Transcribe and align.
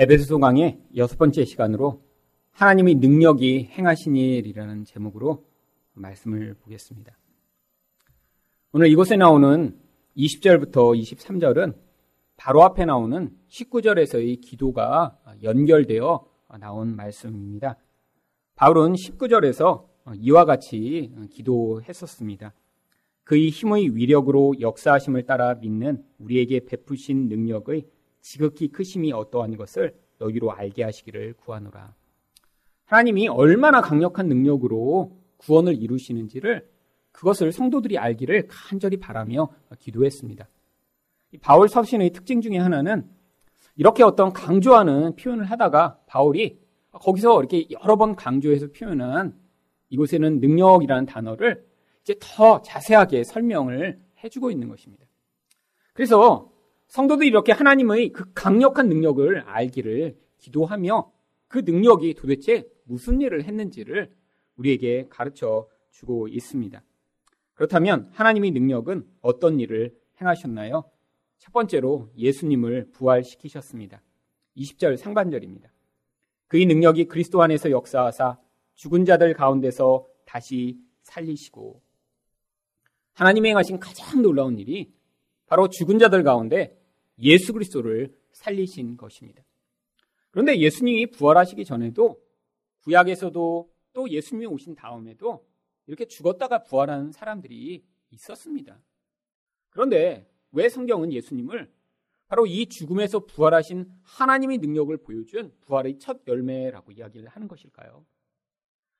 에베소서 0.00 0.38
강의 0.38 0.80
여섯 0.94 1.18
번째 1.18 1.44
시간으로 1.44 2.04
하나님의 2.52 2.94
능력이 2.94 3.70
행하신 3.72 4.14
일이라는 4.14 4.84
제목으로 4.84 5.44
말씀을 5.94 6.54
보겠습니다. 6.54 7.18
오늘 8.70 8.92
이곳에 8.92 9.16
나오는 9.16 9.76
20절부터 10.16 10.96
23절은 10.96 11.74
바로 12.36 12.62
앞에 12.62 12.84
나오는 12.84 13.36
19절에서의 13.48 14.40
기도가 14.40 15.18
연결되어 15.42 16.24
나온 16.60 16.94
말씀입니다. 16.94 17.76
바울은 18.54 18.92
19절에서 18.92 19.84
이와 20.14 20.44
같이 20.44 21.12
기도했었습니다. 21.32 22.54
그의 23.24 23.48
힘의 23.48 23.96
위력으로 23.96 24.54
역사하심을 24.60 25.24
따라 25.24 25.54
믿는 25.54 26.04
우리에게 26.18 26.60
베푸신 26.66 27.28
능력의 27.28 27.97
지극히 28.20 28.68
크심이 28.68 29.12
어떠한 29.12 29.56
것을 29.56 29.94
너희로 30.18 30.52
알게 30.52 30.82
하시기를 30.82 31.34
구하노라. 31.34 31.94
하나님이 32.84 33.28
얼마나 33.28 33.80
강력한 33.80 34.28
능력으로 34.28 35.16
구원을 35.36 35.74
이루시는지를 35.80 36.68
그것을 37.12 37.52
성도들이 37.52 37.98
알기를 37.98 38.46
간절히 38.48 38.96
바라며 38.98 39.48
기도했습니다. 39.78 40.48
바울 41.40 41.68
서신의 41.68 42.10
특징 42.10 42.40
중에 42.40 42.58
하나는 42.58 43.08
이렇게 43.76 44.02
어떤 44.02 44.32
강조하는 44.32 45.16
표현을 45.16 45.44
하다가 45.44 46.00
바울이 46.06 46.60
거기서 46.90 47.38
이렇게 47.40 47.66
여러 47.70 47.96
번 47.96 48.16
강조해서 48.16 48.68
표현한 48.68 49.38
이곳에는 49.90 50.40
능력이라는 50.40 51.06
단어를 51.06 51.66
이제 52.02 52.16
더 52.20 52.62
자세하게 52.62 53.24
설명을 53.24 54.00
해주고 54.24 54.50
있는 54.50 54.68
것입니다. 54.68 55.04
그래서 55.92 56.50
성도들이 56.88 57.28
이렇게 57.28 57.52
하나님의 57.52 58.10
그 58.10 58.32
강력한 58.32 58.88
능력을 58.88 59.40
알기를 59.40 60.18
기도하며 60.38 61.12
그 61.46 61.58
능력이 61.58 62.14
도대체 62.14 62.66
무슨 62.84 63.20
일을 63.20 63.44
했는지를 63.44 64.10
우리에게 64.56 65.06
가르쳐 65.08 65.68
주고 65.90 66.28
있습니다. 66.28 66.82
그렇다면 67.54 68.08
하나님의 68.12 68.52
능력은 68.52 69.06
어떤 69.20 69.60
일을 69.60 69.94
행하셨나요? 70.20 70.84
첫 71.38 71.52
번째로 71.52 72.10
예수님을 72.16 72.90
부활시키셨습니다. 72.92 74.02
20절 74.56 74.96
상반절입니다. 74.96 75.70
그의 76.48 76.66
능력이 76.66 77.06
그리스도 77.06 77.42
안에서 77.42 77.70
역사하사 77.70 78.38
죽은 78.74 79.04
자들 79.04 79.34
가운데서 79.34 80.06
다시 80.24 80.78
살리시고 81.02 81.82
하나님이 83.12 83.50
행하신 83.50 83.78
가장 83.80 84.22
놀라운 84.22 84.58
일이 84.58 84.92
바로 85.46 85.68
죽은 85.68 85.98
자들 85.98 86.22
가운데 86.22 86.77
예수 87.20 87.52
그리스도를 87.52 88.14
살리신 88.32 88.96
것입니다. 88.96 89.42
그런데 90.30 90.58
예수님이 90.58 91.10
부활하시기 91.10 91.64
전에도 91.64 92.20
구약에서도 92.82 93.70
또 93.92 94.10
예수님이 94.10 94.46
오신 94.46 94.74
다음에도 94.74 95.46
이렇게 95.86 96.04
죽었다가 96.06 96.62
부활하는 96.64 97.12
사람들이 97.12 97.84
있었습니다. 98.10 98.80
그런데 99.70 100.30
왜 100.52 100.68
성경은 100.68 101.12
예수님을 101.12 101.70
바로 102.28 102.46
이 102.46 102.66
죽음에서 102.66 103.20
부활하신 103.20 103.90
하나님의 104.02 104.58
능력을 104.58 104.94
보여준 104.98 105.52
부활의 105.62 105.98
첫 105.98 106.20
열매라고 106.26 106.92
이야기를 106.92 107.28
하는 107.28 107.48
것일까요? 107.48 108.04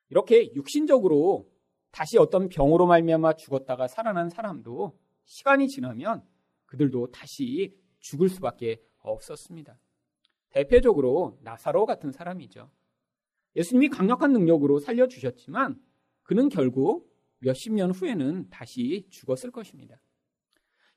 이렇게 0.09 0.51
육신적으로 0.55 1.47
다시 1.91 2.17
어떤 2.17 2.49
병으로 2.49 2.87
말미암아 2.87 3.33
죽었다가 3.33 3.87
살아난 3.87 4.29
사람도 4.29 4.97
시간이 5.25 5.67
지나면 5.67 6.23
그들도 6.65 7.11
다시 7.11 7.75
죽을 7.99 8.29
수밖에 8.29 8.81
없었습니다. 8.99 9.79
대표적으로 10.49 11.37
나사로 11.41 11.85
같은 11.85 12.11
사람이죠. 12.11 12.69
예수님이 13.55 13.89
강력한 13.89 14.31
능력으로 14.33 14.79
살려주셨지만 14.79 15.79
그는 16.23 16.49
결국 16.49 17.09
몇십 17.39 17.73
년 17.73 17.91
후에는 17.91 18.49
다시 18.49 19.05
죽었을 19.09 19.51
것입니다. 19.51 20.01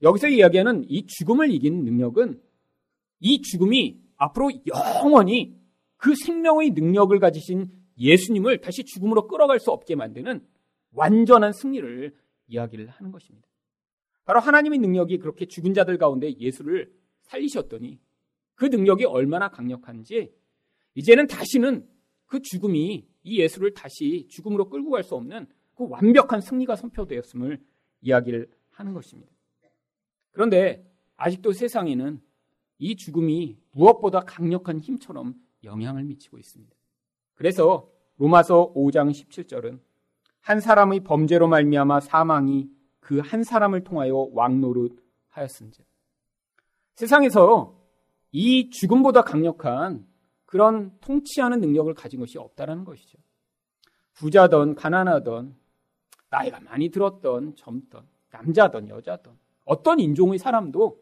여기서 0.02 0.28
이야기하는 0.28 0.84
이 0.88 1.06
죽음을 1.06 1.50
이긴 1.50 1.84
능력은 1.84 2.42
이 3.20 3.40
죽음이 3.40 4.00
앞으로 4.16 4.50
영원히 4.66 5.56
그 5.96 6.14
생명의 6.16 6.70
능력을 6.70 7.16
가지신 7.18 7.70
예수님을 7.98 8.60
다시 8.60 8.84
죽음으로 8.84 9.28
끌어갈 9.28 9.60
수 9.60 9.70
없게 9.70 9.94
만드는 9.94 10.44
완전한 10.92 11.52
승리를 11.52 12.14
이야기를 12.48 12.88
하는 12.88 13.12
것입니다. 13.12 13.48
바로 14.24 14.40
하나님의 14.40 14.78
능력이 14.80 15.18
그렇게 15.18 15.46
죽은 15.46 15.74
자들 15.74 15.98
가운데 15.98 16.32
예수를 16.36 16.92
살리셨더니 17.32 17.98
그 18.54 18.66
능력이 18.66 19.04
얼마나 19.06 19.48
강력한지 19.48 20.32
이제는 20.94 21.26
다시는 21.26 21.88
그 22.26 22.40
죽음이 22.40 23.06
이 23.24 23.40
예수를 23.40 23.74
다시 23.74 24.26
죽음으로 24.28 24.68
끌고 24.68 24.90
갈 24.90 25.02
수 25.02 25.14
없는 25.14 25.46
그 25.74 25.88
완벽한 25.88 26.40
승리가 26.40 26.76
선표되었음을 26.76 27.58
이야기를 28.02 28.50
하는 28.70 28.92
것입니다. 28.92 29.32
그런데 30.32 30.84
아직도 31.16 31.52
세상에는 31.52 32.20
이 32.78 32.96
죽음이 32.96 33.58
무엇보다 33.72 34.20
강력한 34.20 34.80
힘처럼 34.80 35.34
영향을 35.64 36.04
미치고 36.04 36.38
있습니다. 36.38 36.74
그래서 37.34 37.90
로마서 38.16 38.72
5장 38.74 39.10
17절은 39.10 39.80
한 40.40 40.60
사람의 40.60 41.00
범죄로 41.00 41.48
말미암아 41.48 42.00
사망이 42.00 42.68
그 43.00 43.20
한 43.20 43.42
사람을 43.42 43.84
통하여 43.84 44.28
왕노릇 44.32 44.96
하였은즉 45.28 45.91
세상에서 47.02 47.74
이 48.30 48.70
죽음보다 48.70 49.22
강력한 49.22 50.06
그런 50.44 50.92
통치하는 51.00 51.60
능력을 51.60 51.92
가진 51.94 52.20
것이 52.20 52.38
없다라는 52.38 52.84
것이죠. 52.84 53.18
부자던 54.12 54.76
가난하던 54.76 55.56
나이가 56.30 56.60
많이 56.60 56.90
들었던 56.90 57.56
젊던 57.56 58.06
남자던 58.30 58.88
여자던 58.88 59.36
어떤 59.64 59.98
인종의 59.98 60.38
사람도 60.38 61.00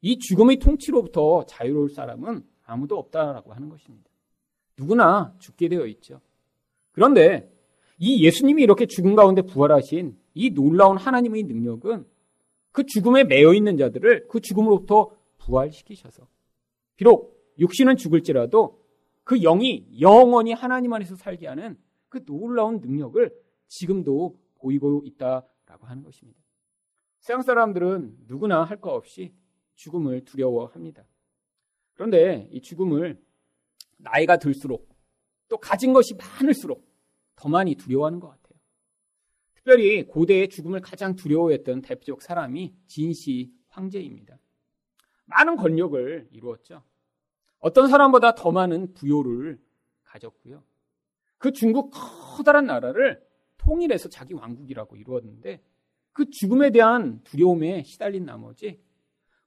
이 0.00 0.18
죽음의 0.18 0.58
통치로부터 0.58 1.46
자유로울 1.46 1.90
사람은 1.90 2.44
아무도 2.64 2.98
없다라고 2.98 3.52
하는 3.52 3.68
것입니다. 3.68 4.10
누구나 4.76 5.36
죽게 5.38 5.68
되어 5.68 5.86
있죠. 5.86 6.20
그런데 6.90 7.48
이 7.98 8.24
예수님이 8.24 8.64
이렇게 8.64 8.86
죽음 8.86 9.14
가운데 9.14 9.42
부활하신 9.42 10.18
이 10.34 10.50
놀라운 10.50 10.96
하나님의 10.96 11.44
능력은 11.44 12.06
그 12.72 12.84
죽음에 12.84 13.22
매여 13.22 13.54
있는 13.54 13.76
자들을 13.76 14.26
그 14.28 14.40
죽음으로부터 14.40 15.17
부활시키셔서 15.48 16.28
비록 16.96 17.54
육신은 17.58 17.96
죽을지라도 17.96 18.84
그 19.24 19.40
영이 19.40 20.00
영원히 20.00 20.52
하나님 20.52 20.92
안에서 20.92 21.16
살게 21.16 21.46
하는 21.48 21.78
그 22.08 22.24
놀라운 22.24 22.80
능력을 22.80 23.34
지금도 23.66 24.38
보이고 24.56 25.02
있다라고 25.04 25.86
하는 25.86 26.02
것입니다. 26.02 26.40
세상 27.20 27.42
사람들은 27.42 28.16
누구나 28.26 28.62
할 28.64 28.80
것 28.80 28.90
없이 28.90 29.34
죽음을 29.74 30.24
두려워합니다. 30.24 31.04
그런데 31.94 32.48
이 32.52 32.60
죽음을 32.60 33.20
나이가 33.98 34.36
들수록 34.38 34.88
또 35.48 35.58
가진 35.58 35.92
것이 35.92 36.14
많을수록 36.14 36.86
더 37.36 37.48
많이 37.48 37.74
두려워하는 37.74 38.20
것 38.20 38.28
같아요. 38.28 38.58
특별히 39.54 40.06
고대의 40.06 40.48
죽음을 40.48 40.80
가장 40.80 41.14
두려워했던 41.16 41.82
대표적 41.82 42.22
사람이 42.22 42.74
진시 42.86 43.52
황제입니다. 43.68 44.38
많은 45.28 45.56
권력을 45.56 46.28
이루었죠. 46.32 46.82
어떤 47.60 47.88
사람보다 47.88 48.34
더 48.34 48.50
많은 48.50 48.94
부요를 48.94 49.58
가졌고요. 50.04 50.62
그 51.38 51.52
중국 51.52 51.90
커다란 51.90 52.66
나라를 52.66 53.22
통일해서 53.58 54.08
자기 54.08 54.34
왕국이라고 54.34 54.96
이루었는데 54.96 55.62
그 56.12 56.28
죽음에 56.30 56.70
대한 56.70 57.22
두려움에 57.24 57.82
시달린 57.84 58.24
나머지 58.24 58.80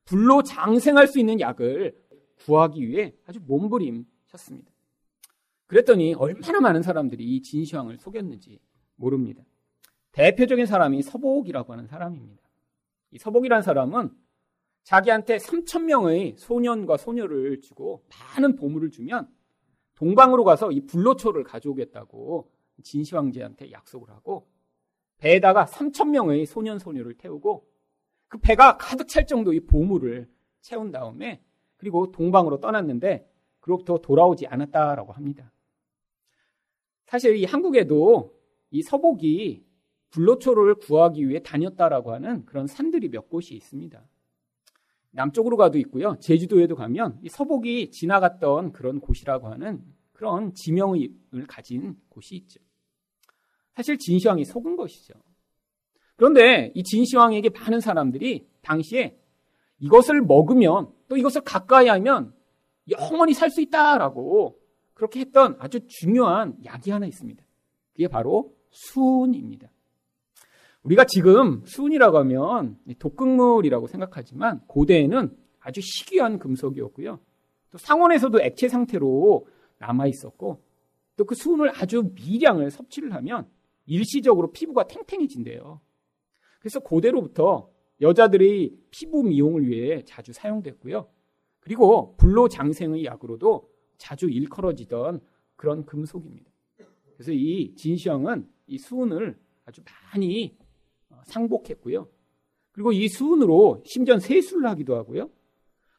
불로 0.05 0.43
장생할 0.43 1.07
수 1.07 1.19
있는 1.19 1.39
약을 1.39 1.97
구하기 2.39 2.87
위해 2.87 3.13
아주 3.25 3.39
몸부림쳤습니다. 3.41 4.71
그랬더니 5.67 6.13
얼마나 6.15 6.59
많은 6.59 6.81
사람들이 6.81 7.23
이 7.23 7.41
진시황을 7.41 7.97
속였는지 7.97 8.59
모릅니다. 8.95 9.43
대표적인 10.11 10.65
사람이 10.65 11.01
서복이라고 11.01 11.71
하는 11.71 11.87
사람입니다. 11.87 12.43
이 13.11 13.17
서복이라는 13.17 13.61
사람은 13.61 14.11
자기한테 14.83 15.37
3천 15.37 15.83
명의 15.83 16.35
소년과 16.37 16.97
소녀를 16.97 17.61
주고 17.61 18.03
많은 18.09 18.55
보물을 18.55 18.91
주면 18.91 19.29
동방으로 19.95 20.43
가서 20.43 20.71
이 20.71 20.81
불로초를 20.85 21.43
가져오겠다고 21.43 22.51
진시 22.83 23.15
황제한테 23.15 23.71
약속을 23.71 24.09
하고 24.09 24.47
배에다가 25.17 25.65
3천 25.65 26.09
명의 26.09 26.45
소년 26.45 26.79
소녀를 26.79 27.15
태우고 27.15 27.67
그 28.27 28.39
배가 28.39 28.77
가득 28.77 29.07
찰 29.07 29.27
정도의 29.27 29.61
보물을 29.61 30.27
채운 30.61 30.91
다음에 30.91 31.43
그리고 31.77 32.11
동방으로 32.11 32.59
떠났는데 32.59 33.29
그로부터 33.59 33.99
돌아오지 33.99 34.47
않았다라고 34.47 35.13
합니다. 35.13 35.51
사실 37.05 37.35
이 37.35 37.45
한국에도 37.45 38.33
이 38.71 38.81
서복이 38.81 39.65
불로초를 40.11 40.75
구하기 40.75 41.27
위해 41.27 41.41
다녔다라고 41.43 42.13
하는 42.13 42.45
그런 42.45 42.67
산들이 42.67 43.09
몇 43.09 43.29
곳이 43.29 43.53
있습니다. 43.53 44.03
남쪽으로 45.11 45.57
가도 45.57 45.77
있고요. 45.79 46.17
제주도에도 46.19 46.75
가면 46.75 47.19
이 47.21 47.29
서복이 47.29 47.91
지나갔던 47.91 48.71
그런 48.71 48.99
곳이라고 48.99 49.47
하는 49.49 49.81
그런 50.13 50.53
지명을 50.53 51.47
가진 51.47 51.95
곳이 52.09 52.35
있죠. 52.35 52.59
사실 53.73 53.97
진시황이 53.97 54.45
속은 54.45 54.75
것이죠. 54.75 55.13
그런데 56.15 56.71
이 56.75 56.83
진시황에게 56.83 57.49
많은 57.49 57.79
사람들이 57.79 58.47
당시에 58.61 59.17
이것을 59.79 60.21
먹으면 60.21 60.91
또 61.07 61.17
이것을 61.17 61.41
가까이 61.41 61.87
하면 61.87 62.33
영원히 62.89 63.33
살 63.33 63.49
수 63.49 63.61
있다라고 63.61 64.59
그렇게 64.93 65.21
했던 65.21 65.55
아주 65.59 65.79
중요한 65.87 66.55
약이 66.63 66.91
하나 66.91 67.07
있습니다. 67.07 67.43
그게 67.93 68.07
바로 68.07 68.55
수은입니다. 68.69 69.71
우리가 70.83 71.05
지금 71.05 71.63
수은이라고 71.65 72.17
하면 72.19 72.77
독극물이라고 72.99 73.87
생각하지만 73.87 74.61
고대에는 74.67 75.35
아주 75.59 75.79
희귀한 75.79 76.39
금속이었고요. 76.39 77.19
또 77.71 77.77
상온에서도 77.77 78.41
액체 78.41 78.67
상태로 78.67 79.47
남아 79.77 80.07
있었고 80.07 80.61
또 81.17 81.25
그 81.25 81.35
수은을 81.35 81.69
아주 81.75 82.11
미량을 82.15 82.71
섭취를 82.71 83.13
하면 83.13 83.47
일시적으로 83.85 84.51
피부가 84.51 84.87
탱탱해진대요. 84.87 85.79
그래서 86.59 86.79
고대로부터 86.79 87.69
여자들의 88.01 88.75
피부 88.89 89.23
미용을 89.23 89.67
위해 89.67 90.03
자주 90.03 90.33
사용됐고요. 90.33 91.07
그리고 91.59 92.15
불로 92.17 92.47
장생의 92.47 93.05
약으로도 93.05 93.69
자주 93.97 94.29
일컬어지던 94.29 95.21
그런 95.55 95.85
금속입니다. 95.85 96.49
그래서 97.15 97.31
이 97.33 97.75
진시황은 97.75 98.49
이 98.65 98.79
수은을 98.79 99.37
아주 99.65 99.83
많이 100.13 100.57
어, 100.59 100.60
상복했고요. 101.25 102.07
그리고 102.71 102.91
이 102.91 103.07
수은으로 103.07 103.83
심지어 103.85 104.17
세수를 104.19 104.67
하기도 104.69 104.95
하고요. 104.95 105.29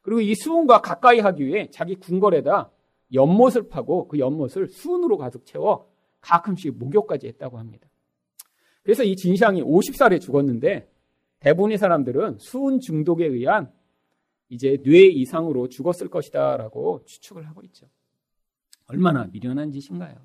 그리고 0.01 0.21
이 0.21 0.35
수은과 0.35 0.81
가까이 0.81 1.19
하기 1.19 1.45
위해 1.45 1.69
자기 1.71 1.95
궁궐에다 1.95 2.71
연못을 3.13 3.69
파고 3.69 4.07
그 4.07 4.19
연못을 4.19 4.67
수은으로 4.67 5.17
가득 5.17 5.45
채워 5.45 5.89
가끔씩 6.21 6.77
목욕까지 6.77 7.27
했다고 7.27 7.57
합니다. 7.59 7.87
그래서 8.81 9.03
이 9.03 9.15
진시황이 9.15 9.61
50살에 9.61 10.19
죽었는데 10.19 10.89
대부분의 11.39 11.77
사람들은 11.77 12.37
수은 12.39 12.79
중독에 12.79 13.25
의한 13.25 13.71
이제 14.49 14.77
뇌 14.83 15.05
이상으로 15.05 15.67
죽었을 15.69 16.09
것이다라고 16.09 17.03
추측을 17.05 17.47
하고 17.47 17.61
있죠. 17.63 17.87
얼마나 18.87 19.25
미련한 19.25 19.71
짓인가요? 19.71 20.15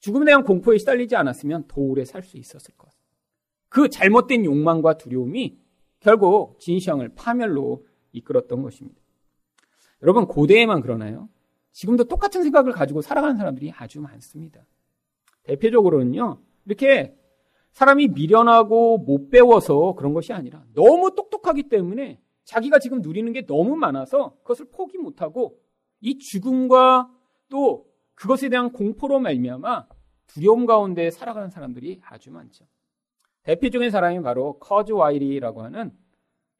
죽음에 0.00 0.26
대한 0.26 0.44
공포에 0.44 0.78
시달리지 0.78 1.16
않았으면 1.16 1.66
더 1.66 1.80
오래 1.80 2.04
살 2.04 2.22
수 2.22 2.36
있었을 2.36 2.74
것. 2.76 2.90
그 3.68 3.88
잘못된 3.88 4.44
욕망과 4.44 4.98
두려움이 4.98 5.58
결국 6.00 6.58
진시황을 6.60 7.10
파멸로 7.14 7.84
이끌었던 8.12 8.62
것입니다. 8.62 9.00
여러분 10.02 10.26
고대에만 10.26 10.80
그러나요? 10.80 11.28
지금도 11.72 12.04
똑같은 12.04 12.42
생각을 12.42 12.72
가지고 12.72 13.02
살아가는 13.02 13.36
사람들이 13.36 13.72
아주 13.76 14.00
많습니다. 14.00 14.64
대표적으로는요. 15.42 16.40
이렇게 16.64 17.16
사람이 17.72 18.08
미련하고 18.08 18.98
못 18.98 19.30
배워서 19.30 19.94
그런 19.94 20.14
것이 20.14 20.32
아니라 20.32 20.64
너무 20.74 21.14
똑똑하기 21.14 21.64
때문에 21.64 22.20
자기가 22.44 22.78
지금 22.78 23.02
누리는 23.02 23.30
게 23.32 23.44
너무 23.44 23.76
많아서 23.76 24.36
그것을 24.38 24.66
포기 24.70 24.96
못하고 24.96 25.60
이 26.00 26.18
죽음과 26.18 27.10
또 27.48 27.86
그것에 28.14 28.48
대한 28.48 28.72
공포로 28.72 29.18
말미암아 29.18 29.86
두려움 30.26 30.64
가운데 30.64 31.10
살아가는 31.10 31.50
사람들이 31.50 32.00
아주 32.04 32.30
많죠. 32.30 32.66
대표적인 33.46 33.90
사람이 33.90 34.22
바로 34.22 34.58
커즈와일이라고 34.58 35.62
하는 35.62 35.92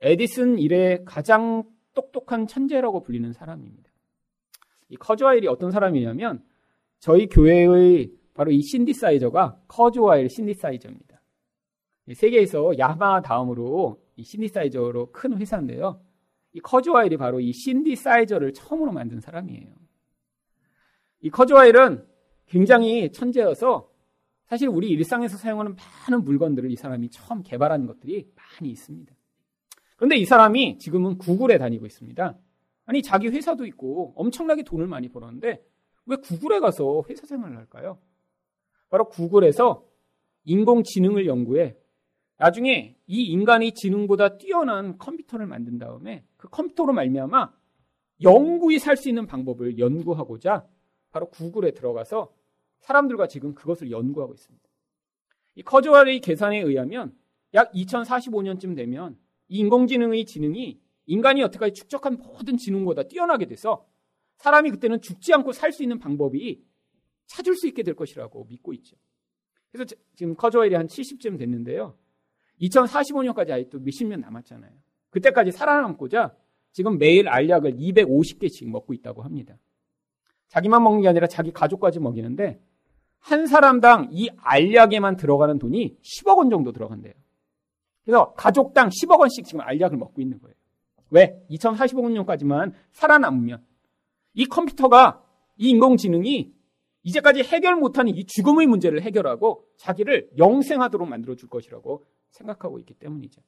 에디슨 0.01 0.61
이래 0.61 1.05
가장 1.05 1.65
똑똑한 1.95 2.47
천재라고 2.47 3.03
불리는 3.03 3.33
사람입니다. 3.33 3.91
이 4.91 4.97
커즈와일이 4.97 5.49
어떤 5.49 5.73
사람이냐면 5.73 6.45
저희 7.01 7.27
교회의 7.27 8.13
바로 8.35 8.53
이 8.53 8.63
신디사이저가 8.63 9.63
커즈와일 9.67 10.29
신디사이저입니다. 10.29 11.21
세계에서 12.15 12.79
야마하 12.79 13.23
다음으로 13.23 14.01
이 14.15 14.23
신디사이저로 14.23 15.11
큰 15.11 15.37
회사인데요. 15.39 16.01
이 16.53 16.61
커즈와일이 16.61 17.17
바로 17.17 17.41
이 17.41 17.53
신디사이저를 17.53 18.53
처음으로 18.53 18.93
만든 18.93 19.19
사람이에요. 19.19 19.75
이 21.23 21.31
커즈와일은 21.31 22.07
굉장히 22.47 23.11
천재여서 23.11 23.91
사실 24.47 24.69
우리 24.69 24.89
일상에서 24.91 25.37
사용하는 25.37 25.75
많은 25.75 26.25
물건들을 26.25 26.71
이 26.71 26.77
사람이 26.77 27.11
처음 27.11 27.43
개발한 27.43 27.87
것들이 27.87 28.31
많이 28.35 28.71
있습니다. 28.71 29.15
그런데 29.97 30.17
이 30.17 30.25
사람이 30.25 30.79
지금은 30.79 31.19
구글에 31.19 31.59
다니고 31.59 31.87
있습니다. 31.87 32.39
아니, 32.85 33.03
자기 33.03 33.29
회사도 33.29 33.67
있고 33.67 34.13
엄청나게 34.17 34.63
돈을 34.63 34.87
많이 34.87 35.09
벌었는데 35.09 35.65
왜 36.07 36.17
구글에 36.17 36.61
가서 36.61 37.03
회사 37.09 37.27
생활을 37.27 37.57
할까요? 37.57 37.99
바로 38.89 39.09
구글에서 39.09 39.85
인공지능을 40.45 41.27
연구해 41.27 41.77
나중에 42.39 42.97
이 43.07 43.23
인간의 43.25 43.73
지능보다 43.75 44.37
뛰어난 44.37 44.97
컴퓨터를 44.99 45.47
만든 45.47 45.79
다음에 45.79 46.25
그 46.37 46.49
컴퓨터로 46.49 46.93
말미암아 46.93 47.53
영구히 48.23 48.79
살 48.79 48.97
수 48.97 49.09
있는 49.09 49.27
방법을 49.27 49.79
연구하고자 49.79 50.67
바로 51.11 51.29
구글에 51.31 51.73
들어가서 51.73 52.33
사람들과 52.81 53.29
지금 53.29 53.55
그것을 53.55 53.91
연구하고 53.91 54.35
있습니다. 54.35 54.67
이 55.57 55.63
커즈와의 55.63 56.21
계산에 56.21 56.61
의하면 56.61 57.17
약 57.55 57.73
2045년쯤 57.73 58.77
되면 58.77 59.19
이 59.49 59.59
인공지능의 59.59 60.25
지능이 60.27 60.81
인간이 61.07 61.41
여태까지 61.41 61.73
축적한 61.75 62.19
모든 62.19 62.57
지능보다 62.57 63.05
뛰어나게 63.05 63.47
돼서 63.47 63.87
사람이 64.37 64.71
그때는 64.71 65.01
죽지 65.01 65.33
않고 65.35 65.53
살 65.53 65.73
수 65.73 65.83
있는 65.83 65.99
방법이 65.99 66.63
찾을 67.27 67.55
수 67.57 67.67
있게 67.69 67.83
될 67.83 67.95
것이라고 67.95 68.45
믿고 68.45 68.73
있죠. 68.75 68.97
그래서 69.73 69.95
지금 70.15 70.35
커즈와일이 70.37 70.75
한 70.75 70.87
70쯤 70.87 71.39
됐는데요. 71.39 71.97
2045년까지 72.61 73.51
아직도 73.51 73.81
몇십 73.81 74.07
년 74.07 74.21
남았잖아요. 74.21 74.73
그때까지 75.11 75.53
살아남고자 75.53 76.35
지금 76.73 76.99
매일 76.99 77.29
알약을 77.29 77.77
250개씩 77.77 78.69
먹고 78.69 78.93
있다고 78.95 79.23
합니다. 79.23 79.59
자기만 80.49 80.83
먹는 80.83 81.03
게 81.03 81.09
아니라 81.09 81.27
자기 81.27 81.53
가족까지 81.53 82.01
먹이는데 82.01 82.61
한 83.19 83.47
사람당 83.47 84.11
이 84.13 84.31
알약에만 84.37 85.17
들어가는 85.17 85.59
돈이 85.59 85.99
10억 86.01 86.39
원 86.39 86.51
정도 86.51 86.73
들어간대요. 86.73 87.13
그래서 88.05 88.33
가족당 88.35 88.91
10억 88.91 89.19
원씩 89.19 89.45
지금 89.45 89.63
알약을 89.63 89.99
먹고 89.99 90.23
있는 90.23 90.41
거예요. 90.41 90.55
왜? 91.11 91.45
2045년까지만 91.51 92.73
살아남으면 92.93 93.65
이 94.35 94.47
컴퓨터가 94.47 95.25
이 95.57 95.71
인공지능이 95.71 96.55
이제까지 97.03 97.43
해결 97.43 97.77
못하는 97.77 98.15
이 98.15 98.25
죽음의 98.25 98.67
문제를 98.67 99.03
해결하고 99.03 99.65
자기를 99.77 100.31
영생하도록 100.39 101.09
만들어 101.09 101.37
줄 101.37 101.49
것이라고 101.49 102.05
생각하고 102.31 102.79
있기 102.81 102.95
때문이죠. 102.95 103.43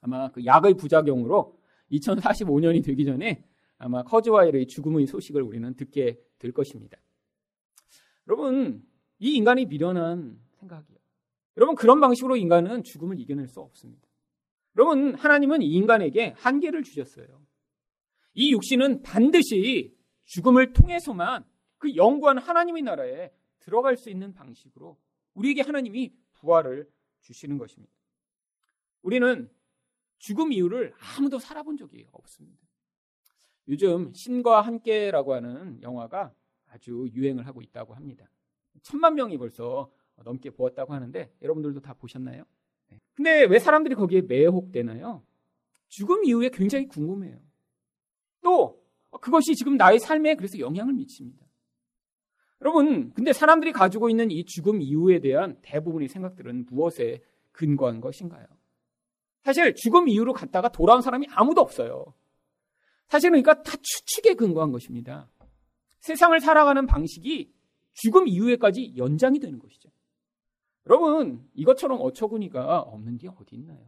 아마 0.00 0.30
그 0.30 0.44
약의 0.44 0.74
부작용으로 0.74 1.56
2045년이 1.92 2.84
되기 2.84 3.04
전에 3.04 3.44
아마 3.84 4.02
커즈와일의 4.02 4.66
죽음의 4.66 5.06
소식을 5.06 5.42
우리는 5.42 5.74
듣게 5.74 6.18
될 6.38 6.52
것입니다. 6.52 6.96
여러분, 8.26 8.82
이 9.18 9.34
인간이 9.34 9.66
미련한 9.66 10.40
생각이에요. 10.52 10.98
여러분, 11.58 11.76
그런 11.76 12.00
방식으로 12.00 12.36
인간은 12.36 12.82
죽음을 12.82 13.20
이겨낼 13.20 13.46
수 13.46 13.60
없습니다. 13.60 14.08
여러분, 14.78 15.14
하나님은 15.14 15.60
이 15.60 15.70
인간에게 15.74 16.30
한계를 16.38 16.82
주셨어요. 16.82 17.44
이 18.32 18.52
육신은 18.54 19.02
반드시 19.02 19.94
죽음을 20.24 20.72
통해서만 20.72 21.44
그 21.76 21.94
영구한 21.94 22.38
하나님의 22.38 22.82
나라에 22.84 23.30
들어갈 23.58 23.98
수 23.98 24.08
있는 24.08 24.32
방식으로 24.32 24.98
우리에게 25.34 25.60
하나님이 25.60 26.14
부활을 26.32 26.90
주시는 27.20 27.58
것입니다. 27.58 27.92
우리는 29.02 29.50
죽음 30.16 30.52
이유를 30.52 30.94
아무도 31.18 31.38
살아본 31.38 31.76
적이 31.76 32.06
없습니다. 32.12 32.63
요즘 33.68 34.12
신과 34.12 34.60
함께라고 34.60 35.34
하는 35.34 35.80
영화가 35.82 36.32
아주 36.66 37.08
유행을 37.12 37.46
하고 37.46 37.62
있다고 37.62 37.94
합니다. 37.94 38.28
천만 38.82 39.14
명이 39.14 39.38
벌써 39.38 39.90
넘게 40.24 40.50
보았다고 40.50 40.92
하는데 40.92 41.32
여러분들도 41.42 41.80
다 41.80 41.94
보셨나요? 41.94 42.44
네. 42.90 43.00
근데 43.14 43.44
왜 43.44 43.58
사람들이 43.58 43.94
거기에 43.94 44.22
매혹되나요? 44.22 45.22
죽음 45.88 46.24
이후에 46.24 46.50
굉장히 46.50 46.86
궁금해요. 46.86 47.38
또 48.42 48.82
그것이 49.20 49.54
지금 49.54 49.76
나의 49.76 49.98
삶에 49.98 50.34
그래서 50.34 50.58
영향을 50.58 50.94
미칩니다. 50.94 51.44
여러분, 52.60 53.12
근데 53.12 53.32
사람들이 53.32 53.72
가지고 53.72 54.08
있는 54.08 54.30
이 54.30 54.44
죽음 54.44 54.80
이후에 54.80 55.20
대한 55.20 55.58
대부분의 55.62 56.08
생각들은 56.08 56.66
무엇에 56.70 57.20
근거한 57.52 58.00
것인가요? 58.00 58.46
사실 59.42 59.74
죽음 59.74 60.08
이후로 60.08 60.32
갔다가 60.32 60.70
돌아온 60.70 61.02
사람이 61.02 61.26
아무도 61.30 61.60
없어요. 61.60 62.14
사실은 63.14 63.40
그러니까 63.40 63.62
다 63.62 63.76
추측에 63.80 64.34
근거한 64.34 64.72
것입니다. 64.72 65.30
세상을 66.00 66.38
살아가는 66.40 66.84
방식이 66.84 67.48
죽음 67.92 68.26
이후에까지 68.26 68.94
연장이 68.96 69.38
되는 69.38 69.60
것이죠. 69.60 69.88
여러분, 70.88 71.48
이것처럼 71.54 72.00
어처구니가 72.00 72.80
없는 72.80 73.18
게 73.18 73.28
어디 73.28 73.54
있나요? 73.54 73.78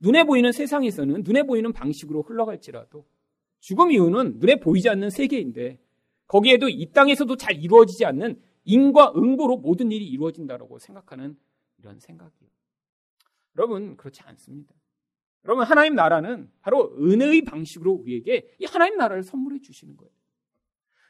눈에 0.00 0.24
보이는 0.24 0.52
세상에서는 0.52 1.22
눈에 1.24 1.44
보이는 1.44 1.72
방식으로 1.72 2.20
흘러갈지라도 2.20 3.06
죽음 3.60 3.90
이후는 3.90 4.40
눈에 4.40 4.56
보이지 4.56 4.90
않는 4.90 5.08
세계인데 5.08 5.78
거기에도 6.26 6.68
이 6.68 6.84
땅에서도 6.92 7.34
잘 7.36 7.56
이루어지지 7.56 8.04
않는 8.04 8.38
인과 8.64 9.14
응보로 9.16 9.56
모든 9.56 9.90
일이 9.90 10.06
이루어진다라고 10.06 10.78
생각하는 10.80 11.38
이런 11.78 11.98
생각이에요. 11.98 12.50
여러분 13.56 13.96
그렇지 13.96 14.20
않습니다. 14.22 14.74
여러분 15.44 15.64
하나님 15.64 15.94
나라는 15.94 16.50
바로 16.60 16.94
은혜의 16.98 17.42
방식으로 17.42 17.92
우리에게 17.92 18.48
이 18.58 18.64
하나님 18.64 18.96
나라를 18.96 19.22
선물해 19.22 19.60
주시는 19.60 19.96
거예요. 19.96 20.10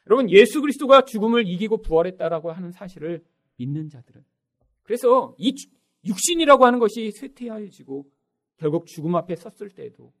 여러분 0.07 0.29
예수 0.29 0.61
그리스도가 0.61 1.05
죽음을 1.05 1.47
이기고 1.47 1.81
부활했다라고 1.81 2.51
하는 2.51 2.71
사실을 2.71 3.23
믿는 3.57 3.89
자들은 3.89 4.23
그래서 4.83 5.35
이 5.37 5.55
육신이라고 6.05 6.65
하는 6.65 6.79
것이 6.79 7.11
쇠퇴하여지고 7.11 8.05
결국 8.57 8.85
죽음 8.85 9.15
앞에 9.15 9.35
섰을 9.35 9.69
때도 9.69 10.13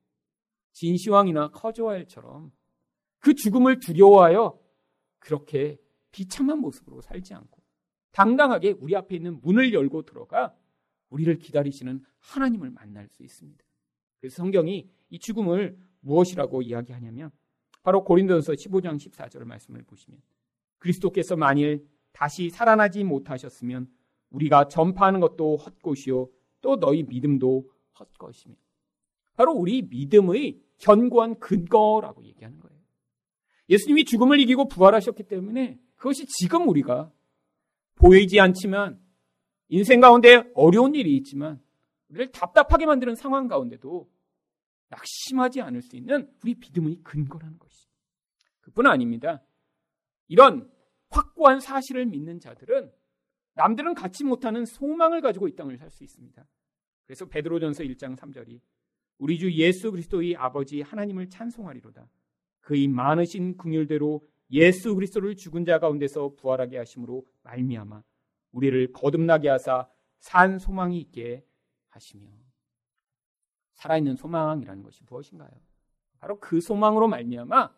진시황이나 0.71 1.49
커조아일처럼 1.51 2.51
그 3.19 3.33
죽음을 3.33 3.79
두려워하여 3.79 4.59
그렇게 5.19 5.77
비참한 6.11 6.59
모습으로 6.59 7.01
살지 7.01 7.33
않고 7.33 7.61
당당하게 8.11 8.71
우리 8.79 8.95
앞에 8.95 9.15
있는 9.15 9.39
문을 9.41 9.73
열고 9.73 10.03
들어가 10.03 10.55
우리를 11.09 11.37
기다리시는 11.37 12.03
하나님을 12.19 12.71
만날 12.71 13.07
수 13.09 13.23
있습니다. 13.23 13.63
그래서 14.25 14.37
성경이 14.37 14.89
이 15.11 15.19
죽음을 15.19 15.77
무엇이라고 15.99 16.63
이야기하냐면 16.63 17.29
바로 17.83 18.03
고린도전서 18.03 18.53
15장 18.53 18.97
14절 18.97 19.43
말씀을 19.43 19.83
보시면 19.83 20.19
그리스도께서 20.79 21.35
만일 21.35 21.85
다시 22.11 22.49
살아나지 22.49 23.03
못하셨으면 23.03 23.87
우리가 24.31 24.67
전파하는 24.67 25.19
것도 25.19 25.57
헛것이요 25.57 26.29
또 26.61 26.79
너희 26.79 27.03
믿음도 27.03 27.69
헛것이며 27.99 28.55
바로 29.35 29.53
우리 29.53 29.83
믿음의 29.83 30.59
견고한 30.79 31.39
근거라고 31.39 32.23
얘기하는 32.23 32.59
거예요. 32.59 32.79
예수님이 33.69 34.05
죽음을 34.05 34.39
이기고 34.39 34.69
부활하셨기 34.69 35.23
때문에 35.23 35.79
그것이 35.95 36.25
지금 36.25 36.67
우리가 36.67 37.11
보이지 37.95 38.39
않지만 38.39 38.99
인생 39.67 39.99
가운데 39.99 40.49
어려운 40.55 40.95
일이 40.95 41.15
있지만 41.17 41.61
우리를 42.09 42.31
답답하게 42.31 42.85
만드는 42.85 43.15
상황 43.15 43.47
가운데도 43.47 44.09
낙심하지 44.95 45.61
않을 45.61 45.81
수 45.81 45.95
있는 45.95 46.31
우리 46.43 46.55
믿음의 46.55 47.01
근거라는 47.03 47.59
것이. 47.59 47.87
그뿐 48.61 48.87
아닙니다. 48.87 49.43
이런 50.27 50.69
확고한 51.09 51.59
사실을 51.59 52.05
믿는 52.05 52.39
자들은 52.39 52.91
남들은 53.53 53.93
갖지 53.93 54.23
못하는 54.23 54.65
소망을 54.65 55.21
가지고 55.21 55.47
이 55.47 55.55
땅을 55.55 55.77
살 55.77 55.89
수 55.89 56.03
있습니다. 56.03 56.45
그래서 57.05 57.25
베드로전서 57.27 57.83
1장 57.83 58.17
3절이 58.17 58.59
우리 59.17 59.37
주 59.37 59.51
예수 59.53 59.91
그리스도의 59.91 60.35
아버지 60.35 60.81
하나님을 60.81 61.29
찬송하리로다. 61.29 62.09
그의 62.61 62.87
많으신 62.87 63.57
긍휼대로 63.57 64.21
예수 64.51 64.95
그리스도를 64.95 65.35
죽은 65.35 65.65
자 65.65 65.79
가운데서 65.79 66.35
부활하게 66.35 66.77
하심으로 66.79 67.25
말미암아 67.43 68.03
우리를 68.51 68.91
거듭나게 68.91 69.49
하사 69.49 69.87
산 70.19 70.57
소망이 70.57 70.99
있게 70.99 71.45
하시며 71.89 72.44
살아있는 73.75 74.15
소망이라는 74.15 74.83
것이 74.83 75.01
무엇인가요? 75.07 75.49
바로 76.19 76.39
그 76.39 76.59
소망으로 76.59 77.07
말미암아 77.07 77.71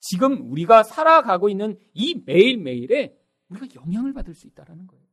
지금 0.00 0.50
우리가 0.50 0.82
살아가고 0.82 1.48
있는 1.48 1.78
이 1.94 2.20
매일매일에 2.24 3.16
우리가 3.50 3.66
영향을 3.76 4.12
받을 4.12 4.34
수 4.34 4.46
있다는 4.46 4.86
거예요. 4.86 5.04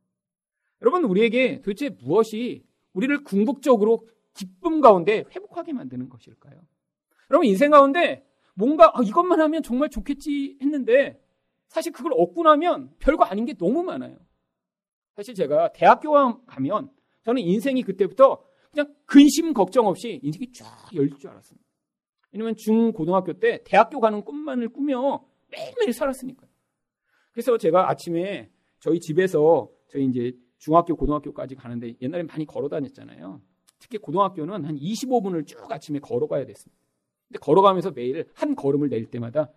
여러분 0.82 1.04
우리에게 1.04 1.60
도대체 1.60 1.90
무엇이 1.90 2.64
우리를 2.92 3.22
궁극적으로 3.24 4.06
기쁨 4.34 4.80
가운데 4.80 5.24
회복하게 5.34 5.72
만드는 5.72 6.08
것일까요? 6.08 6.60
여러분 7.30 7.46
인생 7.46 7.70
가운데 7.70 8.26
뭔가 8.54 8.90
아, 8.94 9.02
이것만 9.02 9.40
하면 9.40 9.62
정말 9.62 9.90
좋겠지 9.90 10.58
했는데 10.60 11.22
사실 11.68 11.92
그걸 11.92 12.12
얻고 12.16 12.42
나면 12.42 12.92
별거 12.98 13.24
아닌 13.24 13.44
게 13.44 13.54
너무 13.54 13.82
많아요. 13.82 14.16
사실 15.14 15.34
제가 15.34 15.72
대학교 15.72 16.12
가면 16.46 16.90
저는 17.22 17.42
인생이 17.42 17.82
그때부터 17.82 18.42
그냥 18.72 18.94
근심 19.06 19.52
걱정 19.52 19.86
없이 19.86 20.20
인생이 20.22 20.52
쫙 20.52 20.66
열릴 20.94 21.16
줄 21.16 21.30
알았습니다. 21.30 21.66
왜냐면 22.32 22.56
중, 22.56 22.92
고등학교 22.92 23.32
때 23.32 23.62
대학교 23.64 24.00
가는 24.00 24.22
꿈만을 24.24 24.68
꾸며 24.68 25.24
매일매일 25.48 25.92
살았으니까요. 25.92 26.48
그래서 27.32 27.58
제가 27.58 27.90
아침에 27.90 28.50
저희 28.78 29.00
집에서 29.00 29.68
저희 29.88 30.06
이제 30.06 30.32
중학교, 30.58 30.94
고등학교까지 30.94 31.54
가는데 31.56 31.94
옛날에 32.00 32.22
많이 32.22 32.46
걸어 32.46 32.68
다녔잖아요. 32.68 33.40
특히 33.78 33.98
고등학교는 33.98 34.64
한 34.64 34.76
25분을 34.76 35.46
쭉 35.46 35.70
아침에 35.70 35.98
걸어가야 35.98 36.44
됐습니다. 36.46 36.78
근데 37.28 37.38
걸어가면서 37.38 37.92
매일 37.92 38.28
한 38.34 38.54
걸음을 38.54 38.88
낼 38.88 39.06
때마다 39.06 39.50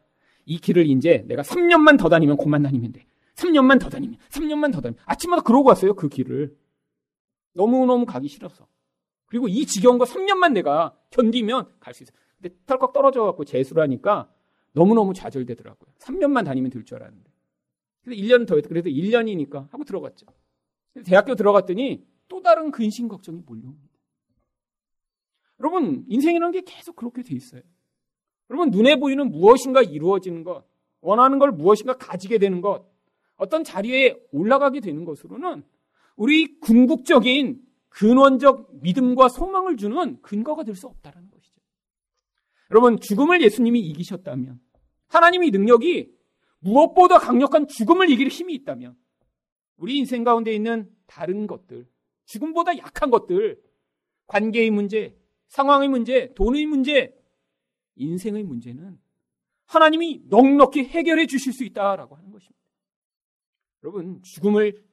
이 0.45 0.57
길을 0.57 0.87
이제 0.89 1.23
내가 1.27 1.41
3년만 1.41 1.99
더 1.99 2.09
다니면 2.09 2.37
곧만 2.37 2.63
다니면 2.63 2.93
돼. 2.93 3.05
3년만 3.35 3.79
더 3.79 3.89
다니면, 3.89 4.17
3년만 4.29 4.71
더 4.71 4.81
다니면. 4.81 5.01
아침마다 5.05 5.41
그러고 5.41 5.69
왔어요, 5.69 5.95
그 5.95 6.07
길을. 6.07 6.55
너무너무 7.53 8.05
가기 8.05 8.27
싫어서. 8.27 8.67
그리고 9.33 9.47
이거 9.47 10.05
3년만 10.05 10.53
내가 10.53 10.95
견디면 11.09 11.79
갈 11.79 11.95
수 11.95 12.03
있어. 12.03 12.13
근데 12.39 12.55
털컥 12.67 12.93
떨어져 12.93 13.23
갖고 13.23 13.43
재수라니까 13.43 14.31
너무너무 14.73 15.15
좌절되더라고요. 15.15 15.91
3년만 15.97 16.45
다니면 16.45 16.69
될 16.69 16.85
줄 16.85 16.97
알았는데. 16.97 17.31
그래서 18.03 18.21
1년 18.21 18.45
더, 18.45 18.61
그래도 18.61 18.91
1년이니까 18.91 19.71
하고 19.71 19.83
들어갔죠. 19.85 20.27
대학교 21.03 21.33
들어갔더니 21.33 22.05
또 22.27 22.43
다른 22.43 22.69
근심 22.69 23.07
걱정이 23.07 23.41
몰려옵니다. 23.43 23.97
여러분, 25.61 26.05
인생이라는 26.09 26.51
게 26.51 26.61
계속 26.63 26.95
그렇게 26.95 27.23
돼 27.23 27.33
있어요. 27.33 27.63
여러분, 28.51 28.69
눈에 28.69 28.99
보이는 28.99 29.31
무엇인가 29.31 29.81
이루어지는 29.81 30.43
것, 30.43 30.63
원하는 31.01 31.39
걸 31.39 31.51
무엇인가 31.51 31.97
가지게 31.97 32.37
되는 32.37 32.61
것, 32.61 32.85
어떤 33.37 33.63
자리에 33.63 34.15
올라가게 34.31 34.79
되는 34.79 35.05
것으로는 35.05 35.63
우리 36.17 36.59
궁극적인 36.59 37.72
근원적 37.93 38.81
믿음과 38.81 39.29
소망을 39.29 39.77
주는 39.77 40.19
근거가 40.21 40.63
될 40.63 40.75
수 40.75 40.87
없다는 40.87 41.29
것이죠. 41.29 41.61
여러분, 42.71 42.99
죽음을 42.99 43.41
예수님이 43.41 43.79
이기셨다면, 43.81 44.59
하나님의 45.09 45.51
능력이 45.51 46.11
무엇보다 46.59 47.19
강력한 47.19 47.67
죽음을 47.67 48.09
이길 48.09 48.29
힘이 48.29 48.55
있다면, 48.55 48.97
우리 49.77 49.97
인생 49.97 50.23
가운데 50.23 50.51
있는 50.53 50.89
다른 51.05 51.45
것들, 51.45 51.87
죽음보다 52.25 52.77
약한 52.77 53.11
것들, 53.11 53.61
관계의 54.25 54.71
문제, 54.71 55.15
상황의 55.49 55.89
문제, 55.89 56.33
돈의 56.33 56.65
문제, 56.65 57.15
인생의 57.95 58.43
문제는 58.43 58.99
하나님이 59.65 60.23
넉넉히 60.29 60.85
해결해 60.85 61.27
주실 61.27 61.53
수 61.53 61.63
있다라고 61.63 62.15
하는 62.15 62.31
것입니다. 62.31 62.59
여러분, 63.83 64.21
죽음을 64.23 64.83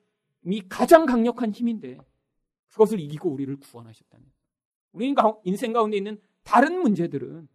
이 0.44 0.60
가장 0.68 1.06
강력한 1.06 1.52
힘인데 1.52 1.96
그것을 2.70 3.00
이기고 3.00 3.30
우리를 3.30 3.56
구원하셨다면 3.56 4.30
우리 4.92 5.14
인생 5.44 5.72
가운데 5.72 5.96
있는 5.96 6.20
다른 6.42 6.80
문제들은 6.80 7.48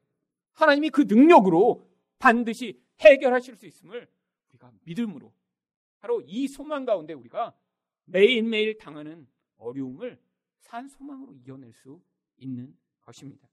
하나님이 0.54 0.90
그 0.90 1.02
능력으로 1.02 1.88
반드시 2.20 2.82
해결하실 3.00 3.56
수 3.56 3.66
있음을 3.66 4.08
우리가 4.50 4.72
믿음으로 4.84 5.34
바로 6.00 6.22
이 6.22 6.48
소망 6.48 6.86
가운데 6.86 7.14
우리가 7.14 7.54
매일매일 8.06 8.78
당하는 8.78 9.28
어려움을 9.58 10.20
산 10.60 10.88
소망으로 10.88 11.34
이겨낼 11.34 11.74
수 11.74 12.02
있는 12.38 12.78
것입니다. 13.02 13.50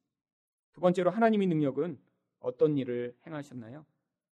두 0.73 0.81
번째로 0.81 1.11
하나님의 1.11 1.49
능력은 1.49 1.99
어떤 2.41 2.79
일을 2.79 3.17
행하셨나요? 3.27 3.85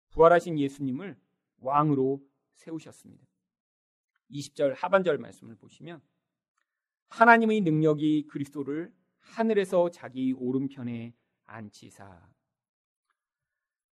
부활하신 0.09 0.59
예수님을 0.59 1.17
왕으로 1.59 2.21
세우셨습니다. 2.53 3.25
20절 4.31 4.75
하반절 4.75 5.17
말씀을 5.17 5.55
보시면 5.55 6.01
하나님의 7.09 7.61
능력이 7.61 8.27
그리스도를 8.27 8.91
하늘에서 9.19 9.89
자기 9.89 10.33
오른편에 10.33 11.13
앉히사 11.45 12.27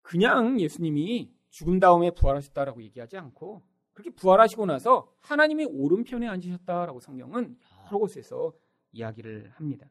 그냥 0.03 0.61
예수님이 0.61 1.31
죽은 1.51 1.81
다음에 1.81 2.11
부활하셨다라고 2.13 2.83
얘기하지 2.83 3.17
않고 3.19 3.63
그렇게 3.93 4.11
부활하시고 4.11 4.67
나서 4.67 5.13
하나님의 5.21 5.67
오른편에 5.67 6.27
앉으셨다라고 6.29 7.01
성경은 7.01 7.59
여러 7.87 7.99
곳에서 7.99 8.53
이야기를 8.93 9.51
합니다. 9.51 9.91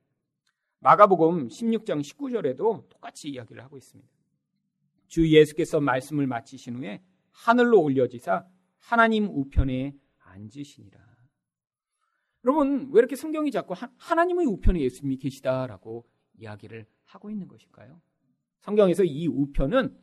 마가복음 0.80 1.48
16장 1.50 2.02
19절에도 2.02 2.88
똑같이 2.90 3.30
이야기를 3.30 3.64
하고 3.64 3.78
있습니다. 3.78 4.10
주 5.08 5.30
예수께서 5.30 5.80
말씀을 5.80 6.28
마치신 6.28 6.78
후에 6.78 7.04
하늘로 7.32 7.82
올려지사 7.82 8.46
하나님 8.80 9.26
우편에 9.26 9.94
앉으시니라. 10.20 11.07
여러분, 12.48 12.88
왜 12.94 13.00
이렇게 13.00 13.18
성경이 13.18 13.52
자꾸 13.52 13.74
하나님의 13.98 14.46
우편에 14.46 14.80
예수님이 14.80 15.18
계시다라고 15.18 16.06
이야기를 16.40 16.86
하고 17.04 17.30
있는 17.30 17.46
것일까요? 17.50 18.02
성경에서 18.62 19.04
이 19.04 19.28
우편은 19.28 19.94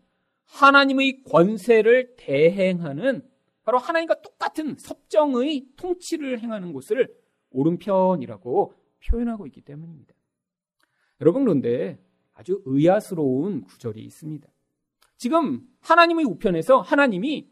하나님의 0.44 1.22
권세를 1.22 2.16
대행하는 2.18 3.26
바로 3.62 3.78
하나님과 3.78 4.20
똑같은 4.20 4.76
섭정의 4.76 5.68
통치를 5.76 6.40
행하는 6.40 6.74
곳을 6.74 7.16
오른편이라고 7.48 8.74
표현하고 9.06 9.46
있기 9.46 9.62
때문입니다. 9.62 10.14
여러분 11.22 11.44
그런데 11.44 11.98
아주 12.34 12.60
의아스러운 12.66 13.62
구절이 13.62 14.02
있습니다. 14.02 14.46
지금 15.16 15.66
하나님의 15.80 16.26
우편에서 16.26 16.82
하나님이 16.82 17.50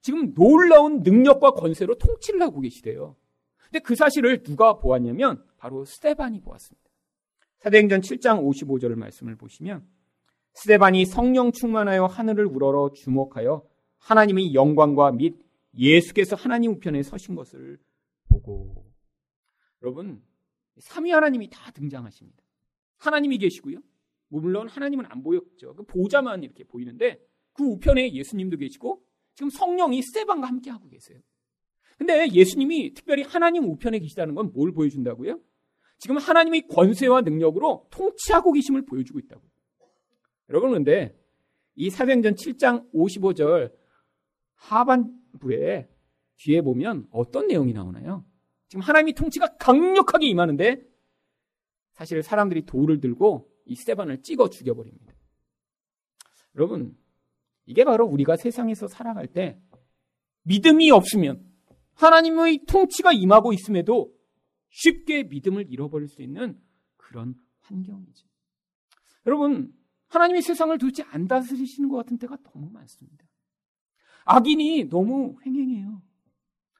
지금 0.00 0.34
놀라운 0.34 1.04
능력과 1.04 1.52
권세로 1.52 1.96
통치를 1.96 2.42
하고 2.42 2.60
계시대요. 2.60 3.14
근데 3.72 3.82
그 3.82 3.94
사실을 3.94 4.42
누가 4.42 4.78
보았냐면 4.78 5.42
바로 5.56 5.86
스테반이 5.86 6.42
보았습니다. 6.42 6.90
사도행전 7.60 8.02
7장 8.02 8.44
55절 8.44 8.94
말씀을 8.96 9.34
보시면 9.36 9.88
스테반이 10.52 11.06
성령 11.06 11.52
충만하여 11.52 12.04
하늘을 12.04 12.44
우러러 12.44 12.92
주목하여 12.92 13.66
하나님의 13.96 14.52
영광과 14.52 15.12
및 15.12 15.38
예수께서 15.74 16.36
하나님 16.36 16.72
우편에 16.72 17.02
서신 17.02 17.34
것을 17.34 17.78
보고 18.28 18.92
여러분 19.80 20.22
삼위 20.78 21.10
하나님이 21.10 21.48
다 21.48 21.70
등장하십니다. 21.70 22.42
하나님이 22.98 23.38
계시고요. 23.38 23.78
물론 24.28 24.68
하나님은 24.68 25.06
안 25.08 25.22
보였죠. 25.22 25.76
그 25.76 25.84
보자만 25.84 26.42
이렇게 26.42 26.64
보이는데 26.64 27.24
그 27.54 27.64
우편에 27.64 28.12
예수님도 28.12 28.58
계시고 28.58 29.02
지금 29.34 29.48
성령이 29.48 30.02
스테반과 30.02 30.46
함께 30.46 30.70
하고 30.70 30.90
계세요. 30.90 31.22
근데 32.02 32.28
예수님이 32.32 32.94
특별히 32.94 33.22
하나님 33.22 33.64
우편에 33.64 34.00
계시다는 34.00 34.34
건 34.34 34.52
뭘 34.52 34.72
보여준다고요? 34.72 35.38
지금 35.98 36.16
하나님의 36.16 36.66
권세와 36.66 37.20
능력으로 37.20 37.86
통치하고 37.92 38.52
계심을 38.52 38.84
보여주고 38.86 39.20
있다고요. 39.20 39.48
여러분 40.48 40.70
그런데 40.70 41.16
이 41.76 41.90
사도행전 41.90 42.34
7장 42.34 42.92
55절 42.92 43.72
하반부에 44.54 45.88
뒤에 46.38 46.60
보면 46.62 47.06
어떤 47.12 47.46
내용이 47.46 47.72
나오나요? 47.72 48.24
지금 48.66 48.82
하나님의 48.82 49.14
통치가 49.14 49.56
강력하게 49.56 50.26
임하는데 50.26 50.82
사실 51.92 52.20
사람들이 52.24 52.66
돌을 52.66 53.00
들고 53.00 53.48
이 53.66 53.76
스테반을 53.76 54.22
찍어 54.22 54.50
죽여버립니다. 54.50 55.14
여러분, 56.56 56.96
이게 57.64 57.84
바로 57.84 58.06
우리가 58.06 58.36
세상에서 58.36 58.88
살아갈 58.88 59.28
때 59.28 59.60
믿음이 60.42 60.90
없으면 60.90 61.51
하나님의 61.94 62.64
통치가 62.66 63.12
임하고 63.12 63.52
있음에도 63.52 64.12
쉽게 64.70 65.24
믿음을 65.24 65.70
잃어버릴 65.70 66.08
수 66.08 66.22
있는 66.22 66.60
그런 66.96 67.34
환경이죠. 67.60 68.26
여러분, 69.26 69.72
하나님이 70.08 70.42
세상을 70.42 70.76
도대체 70.78 71.04
안 71.04 71.26
다스리시는 71.26 71.88
것 71.88 71.96
같은 71.96 72.18
때가 72.18 72.36
너무 72.42 72.70
많습니다. 72.70 73.24
악인이 74.24 74.88
너무 74.88 75.36
횡행해요. 75.44 76.02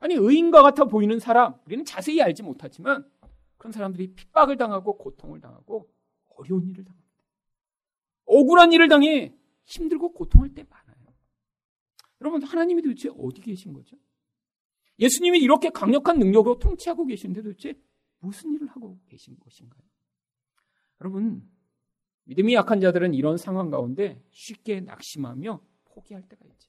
아니, 0.01 0.15
의인과 0.15 0.63
같아 0.63 0.85
보이는 0.85 1.19
사람, 1.19 1.55
우리는 1.67 1.85
자세히 1.85 2.21
알지 2.21 2.43
못하지만 2.43 3.09
그런 3.57 3.73
사람들이 3.73 4.15
핍박을 4.15 4.57
당하고 4.57 4.99
고통을 4.99 5.41
당하고 5.41 5.89
어려운 6.37 6.69
일을 6.69 6.85
당합니다. 6.85 7.13
억울한 8.25 8.73
일을 8.73 8.89
당해 8.89 9.35
힘들고 9.65 10.13
고통할 10.13 10.53
때 10.55 10.65
많아요. 10.69 11.15
여러분, 12.21 12.43
하나님이 12.43 12.83
도대체 12.83 13.11
어디 13.17 13.41
계신 13.41 13.73
거죠? 13.73 13.97
예수님이 14.99 15.39
이렇게 15.41 15.71
강력한 15.71 16.19
능력으로 16.19 16.59
통치하고 16.59 17.07
계신데 17.07 17.43
도대체 17.43 17.75
무슨 18.21 18.53
일을 18.55 18.69
하고 18.69 18.99
계신 19.07 19.39
것인가요? 19.39 19.83
여러분, 21.01 21.49
믿음이 22.25 22.55
약한 22.55 22.81
자들은 22.81 23.15
이런 23.15 23.37
상황 23.37 23.71
가운데 23.71 24.23
쉽게 24.31 24.81
낙심하며 24.81 25.61
포기할 25.87 26.23
때가 26.29 26.45
있지. 26.47 26.69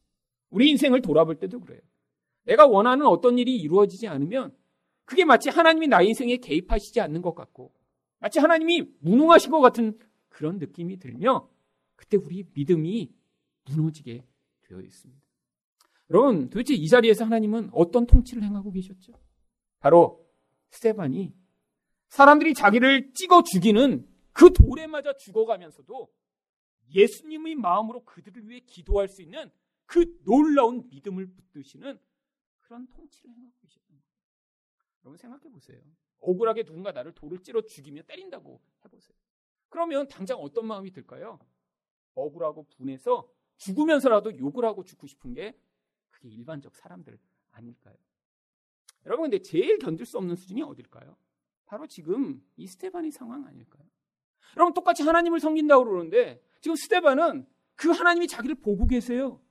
우리 0.49 0.69
인생을 0.71 1.01
돌아볼 1.01 1.39
때도 1.39 1.59
그래요. 1.59 1.81
내가 2.43 2.67
원하는 2.67 3.05
어떤 3.05 3.37
일이 3.37 3.55
이루어지지 3.57 4.07
않으면 4.07 4.55
그게 5.05 5.25
마치 5.25 5.49
하나님이 5.49 5.87
나의 5.87 6.09
인생에 6.09 6.37
개입하시지 6.37 6.99
않는 7.01 7.21
것 7.21 7.35
같고 7.35 7.73
마치 8.19 8.39
하나님이 8.39 8.83
무능하신 8.99 9.51
것 9.51 9.59
같은 9.59 9.97
그런 10.29 10.57
느낌이 10.57 10.97
들며 10.97 11.49
그때 11.95 12.17
우리 12.17 12.45
믿음이 12.53 13.13
무너지게 13.65 14.25
되어 14.61 14.79
있습니다. 14.81 15.22
여러분, 16.09 16.49
도대체 16.49 16.73
이 16.73 16.87
자리에서 16.87 17.25
하나님은 17.25 17.69
어떤 17.73 18.05
통치를 18.05 18.43
행하고 18.43 18.71
계셨죠? 18.71 19.13
바로 19.79 20.25
스테반이 20.71 21.33
사람들이 22.09 22.53
자기를 22.53 23.13
찍어 23.13 23.43
죽이는 23.43 24.07
그 24.31 24.51
돌에 24.51 24.87
맞아 24.87 25.15
죽어가면서도 25.15 26.11
예수님의 26.93 27.55
마음으로 27.55 28.03
그들을 28.03 28.47
위해 28.49 28.59
기도할 28.61 29.07
수 29.07 29.21
있는 29.21 29.49
그 29.85 30.19
놀라운 30.25 30.87
믿음을 30.89 31.27
붙드시는 31.27 31.99
그런 32.61 32.87
통치를 32.87 33.31
행하고 33.31 33.51
계셨던 33.61 33.87
거예요. 33.89 34.03
여러분 35.03 35.17
생각해 35.17 35.49
보세요. 35.49 35.81
억울하게 36.19 36.63
누군가 36.63 36.91
나를 36.91 37.13
돌을 37.13 37.39
찌러 37.39 37.61
죽이며 37.61 38.03
때린다고 38.03 38.61
해보세요. 38.85 39.17
그러면 39.69 40.07
당장 40.07 40.39
어떤 40.39 40.67
마음이 40.67 40.91
들까요? 40.91 41.39
억울하고 42.15 42.67
분해서 42.77 43.27
죽으면서라도 43.57 44.37
욕을 44.37 44.65
하고 44.65 44.83
죽고 44.83 45.07
싶은 45.07 45.33
게 45.33 45.57
그게 46.23 46.35
일반적 46.35 46.75
사람들 46.77 47.19
아닐까요? 47.51 47.95
여러분 49.05 49.29
근데 49.29 49.41
제일 49.41 49.77
견딜 49.77 50.05
수 50.05 50.17
없는 50.17 50.37
수준이 50.37 50.63
어딜까요? 50.63 51.17
바로 51.65 51.85
지금 51.85 52.41
이 52.55 52.65
스테반의 52.65 53.11
상황 53.11 53.45
아닐까요? 53.45 53.83
여러분 54.55 54.73
똑같이 54.73 55.03
하나님을 55.03 55.41
섬긴다고 55.41 55.83
그러는데 55.83 56.41
지금 56.61 56.75
스테반은 56.77 57.45
그 57.75 57.89
하나님이 57.89 58.27
자기를 58.27 58.55
보고 58.55 58.87
계세요. 58.87 59.41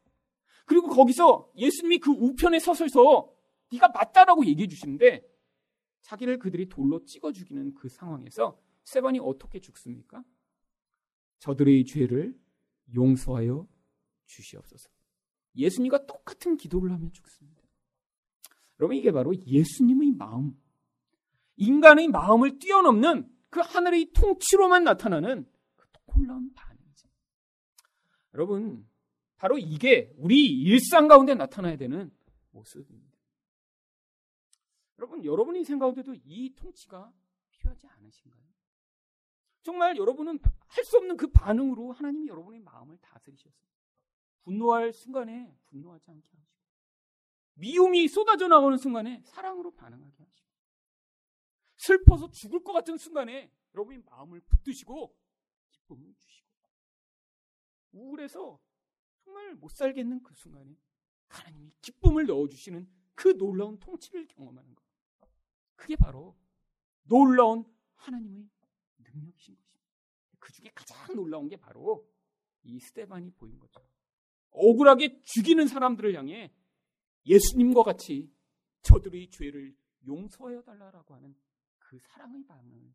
그리고 0.65 0.89
거기서 0.89 1.53
예수님이 1.57 1.99
그 1.99 2.11
우편에 2.11 2.59
서서서 2.59 3.35
네가 3.71 3.89
맞다라고 3.89 4.47
얘기해 4.47 4.67
주시는데 4.69 5.29
자기를 6.01 6.39
그들이 6.39 6.69
돌로 6.71 7.05
찍어 7.05 7.33
죽이는 7.33 7.75
그 7.75 7.91
상황에서 7.91 8.59
스테반이 8.85 9.19
어떻게 9.19 9.61
죽습니까? 9.61 10.25
저들의 11.41 11.85
죄를 11.85 12.35
용서하여 12.95 13.69
주시옵소서. 14.25 15.02
예수님과 15.57 16.07
똑같은 16.07 16.57
기도를 16.57 16.93
하며 16.93 17.11
죽습니다. 17.11 17.63
여러분 18.81 18.97
이게 18.97 19.13
바로 19.13 19.35
예수님의 19.47 20.13
마음, 20.13 20.61
인간의 21.57 22.09
마음을 22.09 22.59
뛰어넘는 22.59 23.31
그 23.51 23.61
하늘의 23.61 24.13
통치로만 24.13 24.85
나타나는 24.85 25.47
그 25.77 25.87
놀라운 26.07 26.53
반응이죠. 26.55 27.09
여러분 28.35 28.89
바로 29.37 29.59
이게 29.59 30.13
우리 30.17 30.47
일상 30.47 31.09
가운데 31.09 31.35
나타나야 31.35 31.77
되는 31.77 32.11
모습입니다. 32.51 33.13
여러분 34.99 35.25
여러분이 35.25 35.65
생각 35.65 35.87
가운데도 35.87 36.15
이 36.25 36.55
통치가 36.55 37.13
필요하지 37.51 37.87
않으신가요? 37.89 38.43
정말 39.63 39.97
여러분은 39.97 40.39
할 40.69 40.85
수 40.85 40.97
없는 40.97 41.17
그 41.17 41.29
반응으로 41.29 41.93
하나님이 41.93 42.29
여러분의 42.29 42.61
마음을 42.61 42.97
다스리셨어요. 42.99 43.69
분노할 44.43 44.93
순간에 44.93 45.57
분노하지 45.67 46.11
않게 46.11 46.29
하시고 46.37 46.63
미움이 47.55 48.09
쏟아져 48.09 48.49
나오는 48.49 48.77
순간에 48.77 49.23
사랑으로 49.25 49.75
반응하게 49.75 50.23
하시고 50.23 50.49
슬퍼서 51.77 52.31
죽을 52.31 52.63
것 52.63 52.73
같은 52.73 52.97
순간에 52.97 53.53
여러분이 53.75 53.99
마음을 54.05 54.41
붙드시고 54.41 55.17
기쁨을 55.71 56.15
주시고 56.15 56.49
우울해서 57.93 58.61
정말 59.25 59.55
못 59.55 59.71
살겠는 59.71 60.23
그 60.23 60.35
순간에 60.35 60.77
하나님이 61.29 61.73
기쁨을 61.81 62.27
넣어주시는 62.27 62.89
그 63.15 63.37
놀라운 63.37 63.79
통치를 63.79 64.27
경험하는 64.27 64.75
것. 64.75 64.83
그게 65.77 65.97
바로 65.97 66.37
놀라운 67.05 67.65
하나님의 67.95 68.49
능력이신 68.99 69.57
것입니다. 69.57 69.83
그 70.39 70.53
중에 70.53 70.71
가장 70.75 71.15
놀라운 71.15 71.49
게 71.49 71.57
바로 71.57 72.09
이 72.63 72.79
스테반이 72.79 73.31
보인 73.33 73.59
거죠. 73.59 73.81
억울하게 74.53 75.21
죽이는 75.23 75.67
사람들을 75.67 76.15
향해 76.15 76.53
예수님과 77.27 77.83
같이 77.83 78.31
저들의 78.83 79.31
죄를 79.31 79.75
용서하여 80.07 80.63
달라라고 80.63 81.15
하는 81.15 81.35
그 81.79 81.99
사랑의 81.99 82.45
반응을 82.47 82.95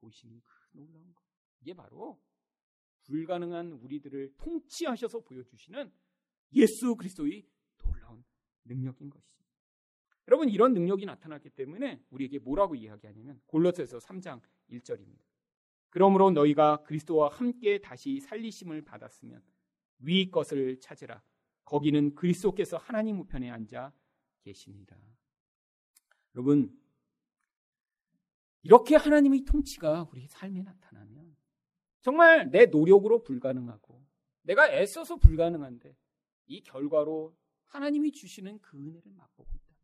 보시는 0.00 0.40
그 0.44 0.78
놀라운 0.78 1.14
것. 1.14 1.22
이게 1.60 1.74
바로 1.74 2.20
불가능한 3.04 3.72
우리들을 3.72 4.34
통치하셔서 4.36 5.20
보여주시는 5.20 5.92
예수 6.54 6.94
그리스도의 6.96 7.46
놀라운 7.78 8.24
능력인 8.64 9.10
것이죠. 9.10 9.44
여러분 10.28 10.48
이런 10.48 10.72
능력이 10.72 11.04
나타났기 11.04 11.50
때문에 11.50 12.02
우리에게 12.10 12.38
뭐라고 12.38 12.74
이야기하냐면 12.74 13.40
골로새서 13.46 13.98
3장 13.98 14.40
1절입니다. 14.70 15.22
그러므로 15.90 16.30
너희가 16.30 16.82
그리스도와 16.82 17.28
함께 17.28 17.78
다시 17.78 18.20
살리심을 18.20 18.82
받았으면 18.82 19.42
위 20.04 20.30
것을 20.30 20.78
찾으라. 20.80 21.22
거기는 21.64 22.14
그리스도께서 22.14 22.76
하나님 22.76 23.18
우편에 23.20 23.50
앉아 23.50 23.92
계십니다. 24.42 24.96
여러분, 26.34 26.76
이렇게 28.62 28.96
하나님의 28.96 29.44
통치가 29.44 30.08
우리 30.10 30.26
삶에 30.26 30.62
나타나면 30.62 31.36
정말 32.00 32.50
내 32.50 32.66
노력으로 32.66 33.22
불가능하고 33.22 34.04
내가 34.42 34.70
애써서 34.70 35.16
불가능한데 35.16 35.96
이 36.46 36.62
결과로 36.62 37.36
하나님이 37.66 38.12
주시는 38.12 38.60
그 38.60 38.76
은혜를 38.76 39.12
맛보고 39.14 39.50
있다. 39.54 39.74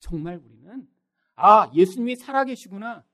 정말 0.00 0.36
우리는 0.36 0.88
아, 1.36 1.70
예수님이 1.74 2.16
살아계시구나. 2.16 3.04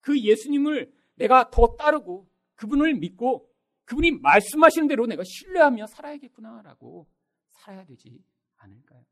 그 0.00 0.18
예수님을 0.18 0.92
내가 1.16 1.50
더 1.50 1.76
따르고 1.76 2.28
그분을 2.54 2.94
믿고 2.94 3.47
그분이 3.88 4.10
말씀하시는 4.20 4.86
대로 4.86 5.06
내가 5.06 5.22
신뢰하며 5.24 5.86
살아야겠구나라고 5.86 7.06
살아야 7.48 7.86
되지 7.86 8.22
않을까요? 8.58 9.02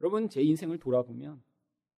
여러분, 0.00 0.28
제 0.28 0.42
인생을 0.42 0.78
돌아보면 0.78 1.42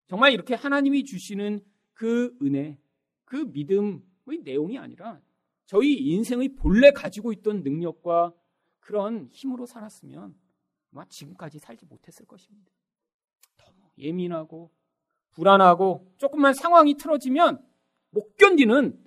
정말 0.07 0.33
이렇게 0.33 0.55
하나님이 0.55 1.05
주시는 1.05 1.61
그 1.93 2.35
은혜, 2.41 2.79
그 3.27 3.37
믿음의 3.37 4.39
내용이 4.43 4.79
아니라 4.79 5.21
저희 5.67 5.95
인생의 5.97 6.55
본래 6.57 6.93
가지고 6.93 7.33
있던 7.33 7.63
능력과 7.63 8.33
그런 8.81 9.29
힘으로 9.31 9.67
살았으면 9.67 10.35
아마 10.93 11.05
지금까지 11.11 11.59
살지 11.59 11.85
못했을 11.85 12.25
것입니다. 12.25 12.73
너무 13.59 13.91
예민하고 13.99 14.71
불안하고 15.33 16.11
조금만 16.17 16.55
상황이 16.55 16.95
틀어지면 16.95 17.63
못 18.11 18.37
견디는 18.37 18.99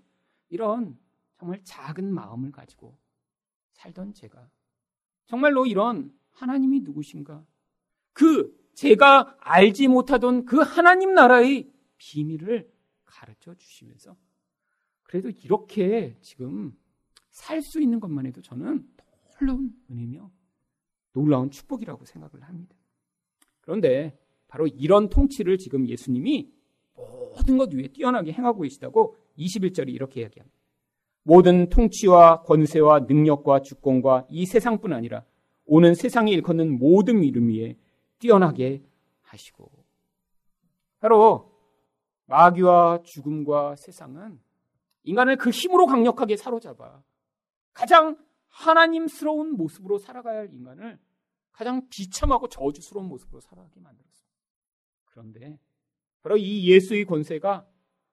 이런 0.49 0.99
정말 1.39 1.61
작은 1.63 2.13
마음을 2.13 2.51
가지고 2.51 2.97
살던 3.71 4.13
제가 4.13 4.49
정말로 5.25 5.65
이런 5.65 6.13
하나님이 6.31 6.81
누구신가? 6.81 7.45
그 8.13 8.55
제가 8.73 9.37
알지 9.39 9.87
못하던 9.87 10.45
그 10.45 10.57
하나님 10.57 11.13
나라의 11.13 11.71
비밀을 11.97 12.71
가르쳐 13.05 13.55
주시면서 13.55 14.15
그래도 15.03 15.29
이렇게 15.29 16.17
지금 16.21 16.77
살 17.31 17.61
수 17.61 17.81
있는 17.81 17.99
것만 17.99 18.25
해도 18.25 18.41
저는 18.41 18.87
놀라운 19.39 19.73
은혜며 19.89 20.29
놀라운 21.13 21.51
축복이라고 21.51 22.05
생각을 22.05 22.43
합니다. 22.43 22.75
그런데 23.61 24.19
바로 24.47 24.67
이런 24.67 25.09
통치를 25.09 25.57
지금 25.57 25.87
예수님이 25.87 26.51
모든 26.95 27.57
것 27.57 27.73
위에 27.73 27.87
뛰어나게 27.87 28.33
행하고 28.33 28.61
계시다고 28.61 29.15
21절이 29.37 29.93
이렇게 29.93 30.21
이야기합니다. 30.21 30.58
모든 31.23 31.69
통치와 31.69 32.43
권세와 32.43 33.01
능력과 33.01 33.61
주권과 33.61 34.25
이 34.29 34.45
세상뿐 34.45 34.93
아니라 34.93 35.23
오는 35.65 35.93
세상에 35.93 36.31
일컫는 36.31 36.79
모든 36.79 37.23
이름 37.23 37.49
위에 37.49 37.77
뛰어나게 38.19 38.83
하시고 39.21 39.71
바로 40.99 41.51
마귀와 42.25 43.01
죽음과 43.03 43.75
세상은 43.75 44.39
인간을 45.03 45.37
그 45.37 45.49
힘으로 45.49 45.85
강력하게 45.85 46.37
사로잡아 46.37 47.01
가장 47.73 48.17
하나님스러운 48.49 49.55
모습으로 49.55 49.97
살아가야 49.97 50.39
할 50.39 50.53
인간을 50.53 50.99
가장 51.51 51.87
비참하고 51.89 52.47
저주스러운 52.47 53.07
모습으로 53.07 53.41
살아가게 53.41 53.79
만들었습니다. 53.79 54.29
그런데 55.05 55.59
바로 56.21 56.37
이 56.37 56.69
예수의 56.69 57.05
권세가 57.05 57.67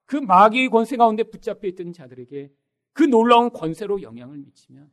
그 0.05 0.17
마귀의 0.17 0.69
권세 0.69 0.97
가운데 0.97 1.25
붙잡혀 1.25 1.67
있던 1.69 1.93
자들에게 1.93 2.53
그 2.97 3.03
놀라운 3.03 3.51
권세로 3.51 4.01
영향을 4.01 4.39
미치면 4.39 4.91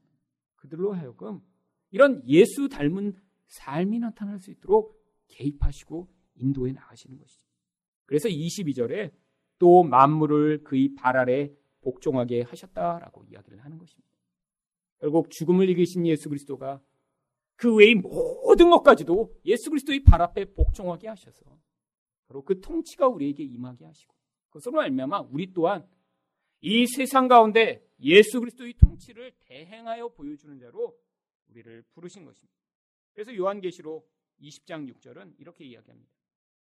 그들로 0.56 0.92
하여금 0.92 1.42
이런 1.90 2.22
예수 2.28 2.68
닮은 2.68 3.16
삶이 3.48 4.00
나타날 4.00 4.40
수 4.40 4.52
있도록 4.52 5.02
개입하시고 5.30 6.10
인도해 6.36 6.74
나가시는 6.74 7.18
것이죠. 7.18 7.48
그래서 8.06 8.28
22절에 8.28 9.14
또 9.58 9.84
만물을 9.84 10.66
그의 10.66 10.96
발 10.96 11.16
아래 11.16 11.50
복종하게 11.80 12.42
하셨다라고 12.42 13.24
이야기를 13.24 13.64
하는 13.64 13.78
것입니다. 13.78 14.12
결국 15.00 15.30
죽음을 15.32 15.70
이기신 15.70 16.06
예수 16.06 16.28
그리스도가 16.28 16.82
그 17.56 17.74
외의 17.74 17.96
모든 17.96 18.70
것까지도 18.70 19.34
예수 19.46 19.70
그리스도의 19.70 20.04
발 20.04 20.22
앞에 20.22 20.54
복종하게 20.54 21.08
하셔서 21.08 21.46
바로 22.28 22.44
그 22.44 22.60
통치가 22.60 23.08
우리에게 23.08 23.44
임하게 23.44 23.86
하시고 23.86 24.14
그것으로 24.50 24.82
알미암아 24.82 25.28
우리 25.32 25.54
또한 25.54 25.88
이 26.66 26.88
세상 26.88 27.28
가운데 27.28 27.86
예수 28.00 28.40
그리스도의 28.40 28.76
통치를 28.76 29.34
대행하여 29.42 30.08
보여주는 30.08 30.58
자로 30.60 30.98
우리를 31.50 31.82
부르신 31.92 32.24
것입니다. 32.24 32.58
그래서 33.12 33.36
요한계시록 33.36 34.10
20장 34.40 34.90
6절은 34.94 35.36
이렇게 35.40 35.66
이야기합니다. 35.66 36.10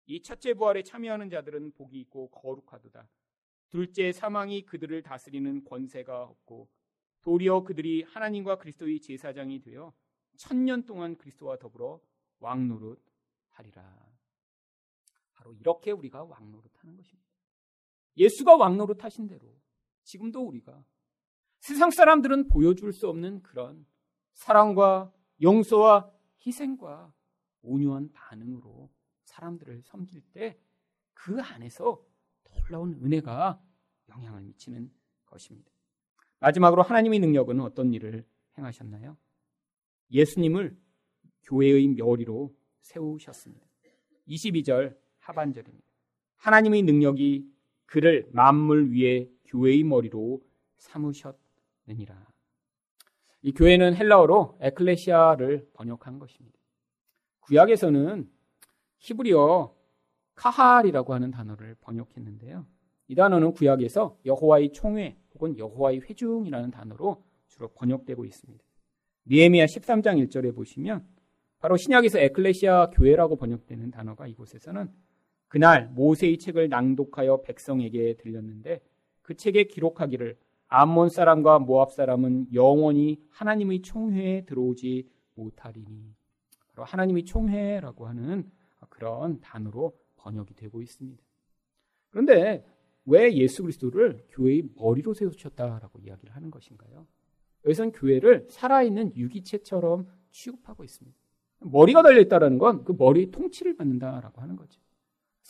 이 0.06 0.22
첫째 0.22 0.54
부활에 0.54 0.82
참여하는 0.82 1.28
자들은 1.28 1.72
복이 1.72 2.00
있고 2.00 2.30
거룩하도다. 2.30 3.10
둘째 3.68 4.10
사망이 4.10 4.64
그들을 4.64 5.02
다스리는 5.02 5.64
권세가 5.64 6.22
없고 6.22 6.70
도리어 7.20 7.64
그들이 7.64 8.02
하나님과 8.04 8.56
그리스도의 8.56 9.00
제사장이 9.00 9.60
되어 9.60 9.92
천년 10.38 10.86
동안 10.86 11.18
그리스도와 11.18 11.58
더불어 11.58 12.00
왕노릇 12.38 13.04
하리라. 13.50 14.10
바로 15.34 15.52
이렇게 15.52 15.90
우리가 15.90 16.24
왕노릇 16.24 16.72
하는 16.78 16.96
것입니다. 16.96 17.28
예수가 18.16 18.56
왕노릇 18.56 19.04
하신 19.04 19.26
대로 19.26 19.59
지금도 20.04 20.46
우리가 20.46 20.84
세상 21.60 21.90
사람들은 21.90 22.48
보여줄 22.48 22.92
수 22.92 23.08
없는 23.08 23.42
그런 23.42 23.86
사랑과 24.32 25.12
용서와 25.42 26.10
희생과 26.46 27.12
온유한 27.62 28.10
반응으로 28.12 28.90
사람들을 29.24 29.82
섬길 29.82 30.22
때 30.32 30.58
그 31.24 31.38
안에서 31.40 32.02
놀라운 32.44 32.94
은혜가 32.94 33.62
영향을 34.08 34.40
미치는 34.42 34.90
것입니다. 35.26 35.70
마지막으로 36.38 36.82
하나님의 36.82 37.18
능력은 37.18 37.60
어떤 37.60 37.92
일을 37.92 38.26
행하셨나요? 38.56 39.18
예수님을 40.10 40.80
교회의 41.42 41.88
멸리로 41.88 42.56
세우셨습니다. 42.80 43.66
22절 44.28 44.98
하반절입니다. 45.18 45.86
하나님의 46.36 46.82
능력이 46.82 47.52
그를 47.90 48.28
만물 48.30 48.92
위에 48.92 49.28
교회의 49.46 49.82
머리로 49.82 50.40
삼으셨느니라. 50.76 52.24
이 53.42 53.52
교회는 53.52 53.96
헬라어로 53.96 54.58
에클레시아를 54.60 55.70
번역한 55.74 56.20
것입니다. 56.20 56.56
구약에서는 57.40 58.30
히브리어 58.98 59.74
카할이라고 60.36 61.14
하는 61.14 61.32
단어를 61.32 61.74
번역했는데요. 61.80 62.64
이 63.08 63.14
단어는 63.16 63.54
구약에서 63.54 64.16
여호와의 64.24 64.72
총회 64.72 65.18
혹은 65.34 65.58
여호와의 65.58 66.02
회중이라는 66.02 66.70
단어로 66.70 67.24
주로 67.48 67.68
번역되고 67.72 68.24
있습니다. 68.24 68.64
니에미야 69.26 69.64
13장 69.64 70.24
1절에 70.28 70.54
보시면 70.54 71.04
바로 71.58 71.76
신약에서 71.76 72.20
에클레시아 72.20 72.90
교회라고 72.90 73.34
번역되는 73.34 73.90
단어가 73.90 74.28
이곳에서는 74.28 74.88
그날 75.50 75.88
모세의 75.88 76.38
책을 76.38 76.68
낭독하여 76.68 77.42
백성에게 77.42 78.14
들렸는데 78.18 78.80
그 79.20 79.34
책에 79.34 79.64
기록하기를 79.64 80.38
암몬 80.68 81.08
사람과 81.08 81.58
모압 81.58 81.90
사람은 81.92 82.54
영원히 82.54 83.20
하나님의 83.30 83.82
총회에 83.82 84.44
들어오지 84.44 85.08
못하리니 85.34 86.14
바로 86.68 86.84
하나님의 86.84 87.24
총회라고 87.24 88.06
하는 88.06 88.48
그런 88.90 89.40
단어로 89.40 89.92
번역이 90.18 90.54
되고 90.54 90.80
있습니다. 90.82 91.20
그런데 92.10 92.64
왜 93.04 93.34
예수 93.34 93.62
그리스도를 93.62 94.24
교회의 94.30 94.62
머리로 94.76 95.14
세우셨다라고 95.14 95.98
이야기를 95.98 96.32
하는 96.32 96.52
것인가요? 96.52 97.08
여기서는 97.64 97.90
교회를 97.90 98.46
살아있는 98.48 99.16
유기체처럼 99.16 100.06
취급하고 100.30 100.84
있습니다. 100.84 101.18
머리가 101.62 102.02
달려 102.04 102.20
있다는 102.20 102.58
건 102.58 102.84
그 102.84 102.94
머리 102.96 103.32
통치를 103.32 103.74
받는다라고 103.76 104.40
하는 104.40 104.54
거죠. 104.54 104.80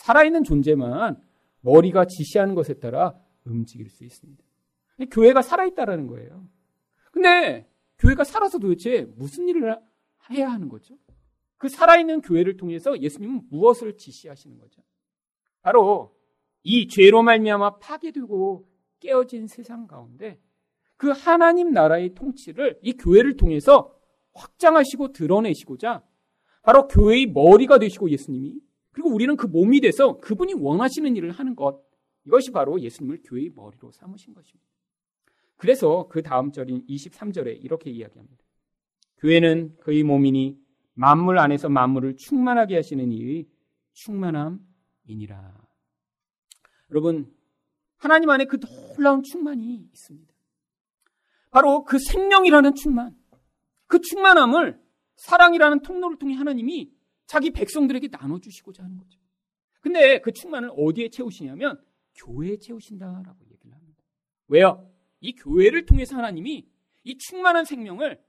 살아있는 0.01 0.45
존재만 0.45 1.21
머리가 1.61 2.07
지시하는 2.07 2.55
것에 2.55 2.75
따라 2.75 3.15
움직일 3.45 3.91
수 3.91 4.05
있습니다. 4.05 4.43
교회가 5.11 5.43
살아있다라는 5.43 6.07
거예요. 6.07 6.47
근데 7.13 7.69
교회가 7.99 8.25
살아서 8.25 8.59
도대체 8.59 9.07
무슨 9.17 9.49
일을 9.49 9.79
해야 10.31 10.51
하는 10.51 10.69
거죠? 10.69 10.97
그 11.59 11.69
살아있는 11.69 12.23
교회를 12.23 12.57
통해서 12.57 12.99
예수님은 12.99 13.49
무엇을 13.51 13.99
지시하시는 13.99 14.59
거죠? 14.59 14.83
바로 15.61 16.17
이 16.63 16.89
죄로 16.89 17.23
말미암아 17.23 17.79
파괴되고 17.79 18.67
깨어진 19.01 19.47
세상 19.47 19.87
가운데 19.87 20.41
그 20.97 21.11
하나님 21.11 21.73
나라의 21.73 22.15
통치를 22.15 22.79
이 22.83 22.95
교회를 22.95 23.37
통해서 23.37 23.95
확장하시고 24.33 25.13
드러내시고자 25.13 26.03
바로 26.63 26.89
교회의 26.89 27.27
머리가 27.27 27.79
되시고 27.79 28.11
예수님이 28.11 28.61
그리고 28.93 29.11
우리는 29.11 29.37
그 29.37 29.47
몸이 29.47 29.81
돼서 29.81 30.19
그분이 30.19 30.55
원하시는 30.55 31.17
일을 31.17 31.31
하는 31.33 31.55
것 31.55 31.83
이것이 32.27 32.51
바로 32.51 32.81
예수님을 32.81 33.23
교회의 33.25 33.51
머리로 33.55 33.91
삼으신 33.93 34.35
것입니다. 34.35 34.67
그래서 35.57 36.09
그 36.09 36.23
다음 36.23 36.53
절인 36.53 36.87
23절에 36.87 37.63
이렇게 37.63 37.91
이야기합니다. 37.91 38.45
교회는 39.19 39.77
그의 39.81 40.03
몸이니 40.03 40.59
만물 40.95 41.39
안에서 41.39 41.69
만물을 41.69 42.17
충만하게 42.17 42.77
하시는 42.77 43.13
이의 43.13 43.47
충만함이니라. 43.93 45.61
여러분, 46.91 47.33
하나님 47.97 48.31
안에 48.31 48.47
그 48.47 48.59
놀라운 48.59 49.23
충만이 49.23 49.89
있습니다. 49.93 50.33
바로 51.51 51.85
그 51.85 51.99
생명이라는 51.99 52.75
충만, 52.75 53.15
그 53.87 54.01
충만함을 54.01 54.81
사랑이라는 55.17 55.81
통로를 55.83 56.19
통해 56.19 56.35
하나님이 56.35 56.91
자기 57.31 57.53
백성들에게 57.53 58.09
나눠주시고자 58.09 58.83
하는 58.83 58.99
거죠. 58.99 59.21
근데 59.81 60.21
그 60.21 60.33
충만을 60.33 60.73
어디에 60.77 61.11
채우시냐면 61.11 61.81
교회에 62.17 62.57
채우신다라고 62.57 63.47
얘기를 63.53 63.73
합니다. 63.73 64.03
왜요? 64.49 64.93
이 65.21 65.33
교회를 65.37 65.87
통해서 65.87 66.17
하나님이 66.17 66.69
이 67.05 67.19
충만한 67.19 67.65
생명을 67.65 68.21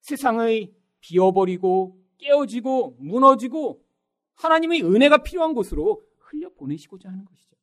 세상의 0.00 0.72
비어버리고 1.00 2.02
깨어지고 2.16 2.96
무너지고 2.98 3.84
하나님의 4.36 4.84
은혜가 4.84 5.18
필요한 5.18 5.52
곳으로 5.52 6.02
흘려 6.18 6.48
보내시고자 6.54 7.10
하는 7.10 7.26
것이죠. 7.26 7.56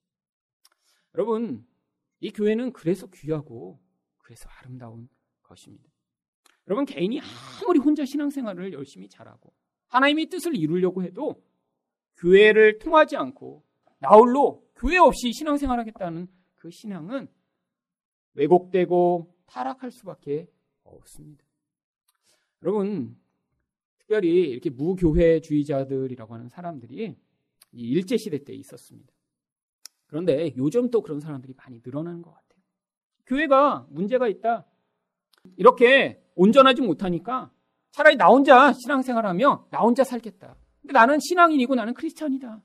여러분, 1.16 1.66
이 2.20 2.30
교회는 2.30 2.72
그래서 2.72 3.08
귀하고 3.08 3.82
그래서 4.20 4.48
아름다운 4.60 5.10
것입니다. 5.42 5.90
여러분, 6.68 6.86
개인이 6.86 7.20
아무리 7.20 7.80
혼자 7.80 8.06
신앙생활을 8.06 8.74
열심히 8.74 9.10
잘하고 9.10 9.56
하나님의 9.94 10.26
뜻을 10.26 10.56
이루려고 10.56 11.04
해도 11.04 11.44
교회를 12.18 12.80
통하지 12.80 13.16
않고 13.16 13.64
나홀로 14.00 14.68
교회 14.76 14.98
없이 14.98 15.32
신앙생활 15.32 15.80
하겠다는 15.80 16.28
그 16.56 16.72
신앙은 16.72 17.28
왜곡되고 18.34 19.36
타락할 19.46 19.92
수밖에 19.92 20.48
없습니다. 20.84 21.46
여러분, 22.64 23.16
특별히 24.00 24.50
이렇게 24.50 24.72
무교회주의자들이라고 24.72 26.34
하는 26.34 26.50
사람들이 26.50 27.16
일제시대 27.72 28.44
때 28.44 28.54
있었습니다. 28.54 29.14
그런데 30.08 30.54
요즘 30.58 30.90
또 30.90 31.02
그런 31.02 31.20
사람들이 31.20 31.54
많이 31.56 31.82
늘어나는 31.86 32.24
것 32.24 32.32
같아요. 32.32 32.64
교회가 33.28 33.88
문제가 33.92 34.28
있다. 34.28 34.66
이렇게 35.56 36.24
온전하지 36.36 36.82
못하니까 36.82 37.53
차라리 37.94 38.16
나 38.18 38.26
혼자 38.28 38.74
신앙생활하며 38.74 39.68
나 39.70 39.80
혼자 39.80 40.04
살겠다. 40.04 40.56
근데 40.82 40.94
나는 40.94 41.20
신앙인이고 41.20 41.76
나는 41.76 41.94
크리스천이다. 41.94 42.62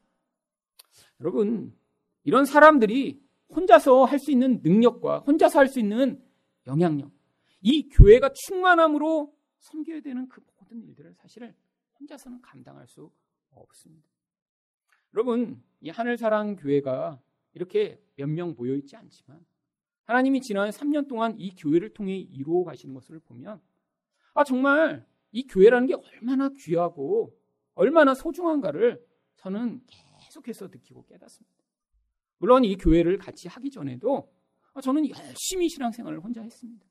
여러분, 1.20 1.76
이런 2.24 2.44
사람들이 2.46 3.20
혼자서 3.54 4.04
할 4.04 4.18
수 4.18 4.30
있는 4.30 4.60
능력과 4.62 5.20
혼자서 5.20 5.58
할 5.58 5.68
수 5.68 5.78
있는 5.80 6.22
영향력, 6.66 7.10
이 7.60 7.88
교회가 7.90 8.30
충만함으로 8.34 9.34
섬겨야 9.58 10.00
되는 10.00 10.28
그 10.28 10.40
모든 10.58 10.82
일들을 10.82 11.14
사실 11.14 11.54
혼자서는 12.00 12.40
감당할 12.40 12.86
수 12.88 13.10
없습니다. 13.50 14.08
여러분, 15.14 15.62
이 15.80 15.90
하늘사랑 15.90 16.56
교회가 16.56 17.20
이렇게 17.52 18.00
몇 18.16 18.28
명 18.28 18.54
모여 18.56 18.74
있지 18.76 18.96
않지만 18.96 19.44
하나님이 20.04 20.40
지난 20.40 20.70
3년 20.70 21.06
동안 21.06 21.34
이 21.38 21.54
교회를 21.54 21.92
통해 21.92 22.16
이루어 22.16 22.64
가시는 22.64 22.94
것을 22.94 23.18
보면 23.20 23.60
아 24.34 24.44
정말 24.44 25.06
이 25.32 25.46
교회라는 25.46 25.86
게 25.86 25.94
얼마나 25.94 26.48
귀하고 26.56 27.36
얼마나 27.74 28.14
소중한가를 28.14 29.04
저는 29.36 29.82
계속해서 30.20 30.68
느끼고 30.68 31.04
깨닫습니다. 31.06 31.56
물론 32.38 32.64
이 32.64 32.76
교회를 32.76 33.18
같이 33.18 33.48
하기 33.48 33.70
전에도 33.70 34.32
저는 34.82 35.08
열심히 35.08 35.68
신앙생활을 35.68 36.20
혼자 36.20 36.40
했습니다. 36.40 36.86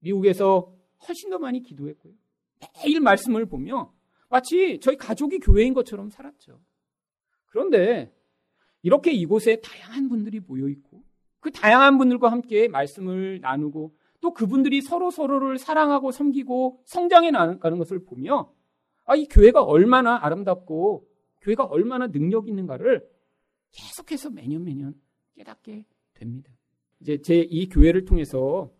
미국에서 0.00 0.74
훨씬 1.06 1.30
더 1.30 1.38
많이 1.38 1.62
기도했고요. 1.62 2.14
매일 2.60 3.00
말씀을 3.00 3.46
보며 3.46 3.92
마치 4.28 4.78
저희 4.80 4.96
가족이 4.96 5.38
교회인 5.38 5.74
것처럼 5.74 6.10
살았죠. 6.10 6.60
그런데 7.46 8.12
이렇게 8.82 9.12
이곳에 9.12 9.60
다양한 9.60 10.08
분들이 10.08 10.40
모여 10.40 10.68
있고 10.68 11.02
그 11.40 11.50
다양한 11.50 11.98
분들과 11.98 12.30
함께 12.30 12.68
말씀을 12.68 13.40
나누고 13.40 13.96
또 14.26 14.34
그분들이 14.34 14.82
서로 14.82 15.12
서로를 15.12 15.56
사랑하고 15.56 16.10
섬기고 16.10 16.82
성장해 16.84 17.30
나가는 17.30 17.78
것을 17.78 18.04
보며 18.04 18.52
아, 19.04 19.14
이 19.14 19.28
교회가 19.28 19.62
얼마나 19.62 20.18
아름답고 20.20 21.06
교회가 21.42 21.62
얼마나 21.62 22.08
능력 22.08 22.48
있는가를 22.48 23.08
계속해서 23.70 24.30
매년 24.30 24.64
매년 24.64 25.00
깨닫게 25.36 25.84
됩니다. 26.14 26.50
이제 26.98 27.22
제 27.22 27.46
이 27.48 27.68
교회를 27.68 28.04
통해서 28.04 28.72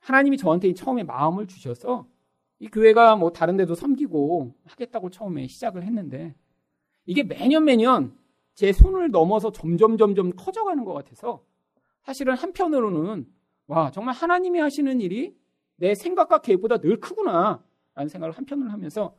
하나님이 0.00 0.36
저한테 0.36 0.74
처음에 0.74 1.04
마음을 1.04 1.46
주셔서 1.46 2.08
이 2.58 2.66
교회가 2.66 3.14
뭐 3.14 3.30
다른 3.30 3.56
데도 3.56 3.76
섬기고 3.76 4.56
하겠다고 4.64 5.10
처음에 5.10 5.46
시작을 5.46 5.84
했는데 5.84 6.34
이게 7.06 7.22
매년 7.22 7.66
매년 7.66 8.18
제 8.54 8.72
손을 8.72 9.12
넘어서 9.12 9.52
점점 9.52 9.96
점점 9.96 10.32
커져가는 10.32 10.84
것 10.84 10.92
같아서 10.92 11.44
사실은 12.02 12.34
한편으로는 12.34 13.28
와 13.72 13.90
정말 13.90 14.14
하나님이 14.14 14.58
하시는 14.58 15.00
일이 15.00 15.34
내 15.76 15.94
생각과 15.94 16.42
계획보다 16.42 16.76
늘 16.78 17.00
크구나 17.00 17.64
라는 17.94 18.08
생각을 18.08 18.36
한편으로 18.36 18.70
하면서 18.70 19.16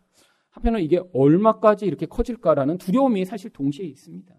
한편으로 0.51 0.79
이게 0.79 1.01
얼마까지 1.13 1.87
이렇게 1.87 2.05
커질까라는 2.05 2.77
두려움이 2.77 3.25
사실 3.25 3.49
동시에 3.49 3.85
있습니다. 3.87 4.35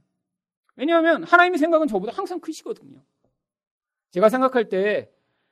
왜냐하면 0.77 1.25
하나님의 1.25 1.59
생각은 1.59 1.89
저보다 1.89 2.13
항상 2.13 2.39
크시거든요. 2.41 3.03
제가 4.11 4.29
생각할 4.29 4.69
때 4.69 5.11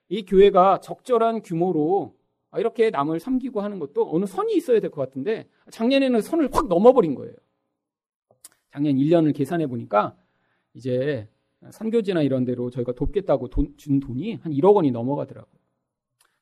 이 0.09 0.27
교회가 0.27 0.81
적절한 0.81 1.41
규모로 1.41 2.15
이렇게 2.59 2.91
남을 2.91 3.19
섬기고 3.19 3.63
하는 3.63 3.79
것도 3.79 4.15
어느 4.15 4.27
선이 4.27 4.55
있어야 4.55 4.79
될 4.79 4.91
것 4.91 5.01
같은데 5.01 5.49
작년에는 5.71 6.21
선을 6.21 6.51
확 6.53 6.69
넘어버린 6.69 7.15
거예요. 7.15 7.33
작년 8.71 8.97
1년을 8.97 9.35
계산해 9.35 9.67
보니까 9.69 10.15
이제 10.75 11.27
선교지나 11.71 12.23
이런 12.23 12.45
데로 12.45 12.71
저희가 12.71 12.93
돕겠다고 12.93 13.49
돈, 13.49 13.75
준 13.77 14.01
돈이 14.01 14.35
한 14.37 14.53
1억 14.53 14.75
원이 14.75 14.91
넘어가더라고요. 14.91 15.61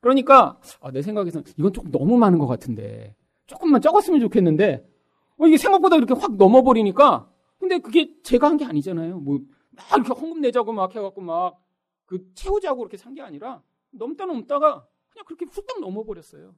그러니까 0.00 0.58
아, 0.80 0.90
내 0.90 1.02
생각에서는 1.02 1.44
이건 1.58 1.72
조금 1.72 1.90
너무 1.90 2.16
많은 2.16 2.38
것 2.38 2.46
같은데 2.46 3.14
조금만 3.46 3.80
적었으면 3.82 4.20
좋겠는데 4.20 4.88
어, 5.38 5.46
이게 5.46 5.56
생각보다 5.56 5.96
이렇게 5.96 6.14
확 6.14 6.36
넘어버리니까 6.36 7.30
근데 7.58 7.78
그게 7.78 8.14
제가 8.22 8.48
한 8.48 8.56
게 8.56 8.64
아니잖아요. 8.64 9.18
뭐, 9.20 9.40
막 9.70 9.86
이렇게 9.98 10.18
헌금 10.18 10.40
내자고 10.40 10.72
막 10.72 10.94
해갖고 10.96 11.20
막, 11.20 11.62
그, 12.06 12.32
채우자고 12.34 12.82
이렇게 12.82 12.96
산 12.96 13.14
게 13.14 13.20
아니라, 13.20 13.62
넘다 13.90 14.24
넘다가 14.24 14.86
그냥 15.10 15.24
그렇게 15.26 15.44
훌떡 15.44 15.80
넘어버렸어요. 15.80 16.54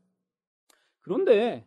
그런데, 1.01 1.67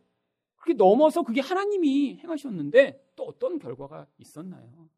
그렇게 0.56 0.74
넘어서 0.82 1.22
그게 1.22 1.42
하나님이 1.42 2.16
행하셨는데, 2.22 3.12
또 3.14 3.24
어떤 3.24 3.58
결과가 3.58 4.06
있었나요? 4.18 4.88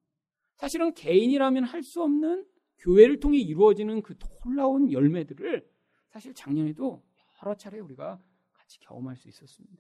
사실은 0.59 0.93
개인이라면 0.93 1.65
할 1.65 1.83
수 1.83 2.03
없는 2.03 2.45
교회를 2.81 3.19
통해 3.21 3.39
이루어지는 3.39 4.03
그 4.03 4.15
놀라운 4.45 4.93
열매들을 4.93 5.67
사실 6.09 6.35
작년에도 6.35 7.03
여러 7.43 7.55
차례 7.55 7.79
우리가 7.81 8.21
같이 8.53 8.79
경험할 8.81 9.17
수 9.17 9.29
있었습니다. 9.29 9.77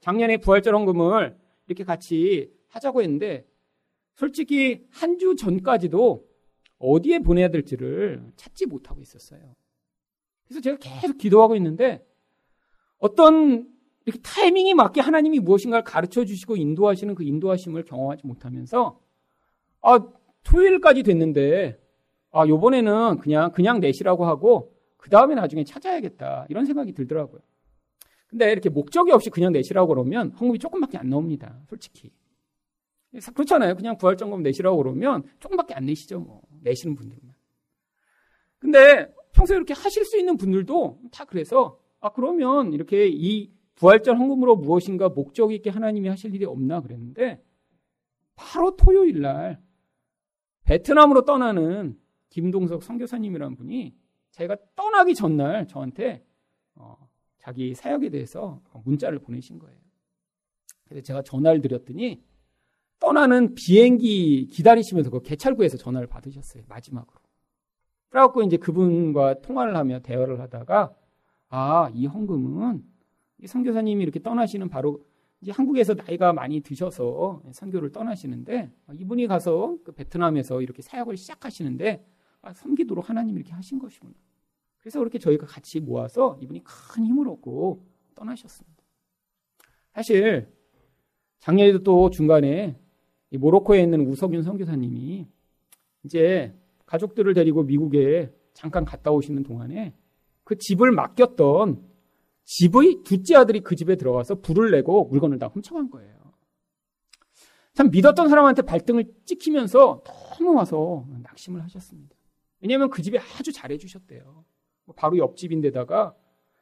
작년에 0.00 0.38
부활절 0.38 0.74
헌금을 0.74 1.36
이렇게 1.66 1.84
같이 1.84 2.50
하자고 2.68 3.02
했는데 3.02 3.46
솔직히 4.14 4.86
한 4.90 5.18
주 5.18 5.34
전까지도 5.36 6.26
어디에 6.78 7.18
보내야 7.18 7.48
될지를 7.48 8.32
찾지 8.36 8.66
못하고 8.66 9.00
있었어요. 9.00 9.56
그래서 10.44 10.60
제가 10.60 10.76
계속 10.80 11.18
기도하고 11.18 11.56
있는데 11.56 12.06
어떤 12.98 13.68
이렇게 14.06 14.20
타이밍이 14.22 14.74
맞게 14.74 15.00
하나님이 15.00 15.40
무엇인가를 15.40 15.82
가르쳐 15.84 16.24
주시고 16.24 16.56
인도하시는 16.56 17.14
그 17.16 17.24
인도하심을 17.24 17.84
경험하지 17.84 18.26
못하면서 18.26 19.00
아, 19.82 19.98
토요일까지 20.44 21.02
됐는데 21.02 21.78
아, 22.30 22.46
요번에는 22.46 23.18
그냥 23.18 23.52
그냥 23.52 23.80
내시라고 23.80 24.26
하고 24.26 24.74
그 24.96 25.10
다음에 25.10 25.34
나중에 25.34 25.64
찾아야겠다. 25.64 26.46
이런 26.48 26.66
생각이 26.66 26.92
들더라고요. 26.92 27.40
근데 28.28 28.52
이렇게 28.52 28.68
목적이 28.68 29.12
없이 29.12 29.30
그냥 29.30 29.52
내시라고 29.52 29.88
그러면 29.88 30.32
헌금이 30.32 30.58
조금밖에 30.58 30.98
안 30.98 31.08
나옵니다. 31.08 31.58
솔직히. 31.68 32.12
그렇잖아요. 33.34 33.74
그냥 33.74 33.96
부활점검 33.96 34.42
내시라고 34.42 34.76
그러면 34.76 35.24
조금밖에 35.40 35.74
안 35.74 35.86
내시죠. 35.86 36.20
뭐. 36.20 36.42
내시는 36.60 36.94
분들만. 36.94 37.34
근데 38.58 39.10
평소에 39.32 39.56
이렇게 39.56 39.72
하실 39.72 40.04
수 40.04 40.18
있는 40.18 40.36
분들도 40.36 41.00
다 41.10 41.24
그래서 41.24 41.78
아 42.00 42.10
그러면 42.10 42.72
이렇게 42.72 43.08
이 43.08 43.50
부활절 43.76 44.18
헌금으로 44.18 44.56
무엇인가 44.56 45.08
목적 45.08 45.52
있게 45.52 45.70
하나님이 45.70 46.08
하실 46.08 46.34
일이 46.34 46.44
없나 46.44 46.80
그랬는데 46.80 47.42
바로 48.34 48.76
토요일 48.76 49.20
날 49.20 49.60
베트남으로 50.68 51.24
떠나는 51.24 51.98
김동석 52.28 52.82
선교사님이라는 52.82 53.56
분이 53.56 53.96
제가 54.32 54.56
떠나기 54.76 55.14
전날 55.14 55.66
저한테 55.66 56.22
어, 56.74 57.08
자기 57.38 57.74
사역에 57.74 58.10
대해서 58.10 58.60
문자를 58.84 59.18
보내신 59.18 59.58
거예요. 59.58 59.78
그래서 60.84 61.02
제가 61.04 61.22
전화를 61.22 61.62
드렸더니 61.62 62.22
떠나는 63.00 63.54
비행기 63.54 64.48
기다리시면서 64.48 65.08
그 65.08 65.22
개찰구에서 65.22 65.78
전화를 65.78 66.06
받으셨어요. 66.06 66.64
마지막으로. 66.68 67.18
그래갖고 68.10 68.42
이제 68.42 68.58
그분과 68.58 69.40
통화를 69.40 69.74
하며 69.74 70.00
대화를 70.00 70.38
하다가 70.40 70.92
아, 71.48 71.90
이 71.94 72.04
헌금은 72.04 72.84
이 73.38 73.46
선교사님이 73.46 74.02
이렇게 74.02 74.20
떠나시는 74.20 74.68
바로 74.68 75.02
이제 75.40 75.52
한국에서 75.52 75.94
나이가 75.94 76.32
많이 76.32 76.60
드셔서 76.60 77.42
선교를 77.52 77.92
떠나시는데 77.92 78.70
이분이 78.92 79.26
가서 79.28 79.78
그 79.84 79.92
베트남에서 79.92 80.62
이렇게 80.62 80.82
사역을 80.82 81.16
시작하시는데 81.16 82.04
아, 82.42 82.52
섬기도록 82.52 83.08
하나님이 83.08 83.40
이렇게 83.40 83.52
하신 83.52 83.78
것이구나. 83.78 84.12
그래서 84.78 84.98
그렇게 84.98 85.18
저희가 85.18 85.46
같이 85.46 85.80
모아서 85.80 86.38
이분이 86.40 86.62
큰 86.64 87.04
힘을 87.04 87.28
얻고 87.28 87.84
떠나셨습니다. 88.14 88.82
사실 89.92 90.48
작년에도 91.40 91.82
또 91.82 92.10
중간에 92.10 92.78
모로코에 93.30 93.82
있는 93.82 94.06
우석윤 94.06 94.42
선교사님이 94.42 95.26
이제 96.04 96.54
가족들을 96.86 97.34
데리고 97.34 97.62
미국에 97.62 98.32
잠깐 98.54 98.84
갔다 98.84 99.10
오시는 99.10 99.42
동안에 99.42 99.94
그 100.44 100.56
집을 100.56 100.92
맡겼던 100.92 101.87
집의 102.48 103.02
둘째 103.04 103.36
아들이 103.36 103.60
그 103.60 103.76
집에 103.76 103.96
들어가서 103.96 104.36
불을 104.36 104.70
내고 104.70 105.04
물건을 105.04 105.38
다 105.38 105.48
훔쳐간 105.48 105.90
거예요. 105.90 106.16
참 107.74 107.90
믿었던 107.90 108.30
사람한테 108.30 108.62
발등을 108.62 109.04
찍히면서 109.26 110.02
너무 110.38 110.54
와서 110.54 111.06
낙심을 111.24 111.62
하셨습니다. 111.64 112.16
왜냐하면 112.60 112.88
그 112.88 113.02
집에 113.02 113.18
아주 113.18 113.52
잘해주셨대요. 113.52 114.44
뭐 114.86 114.94
바로 114.96 115.18
옆집인데다가 115.18 116.14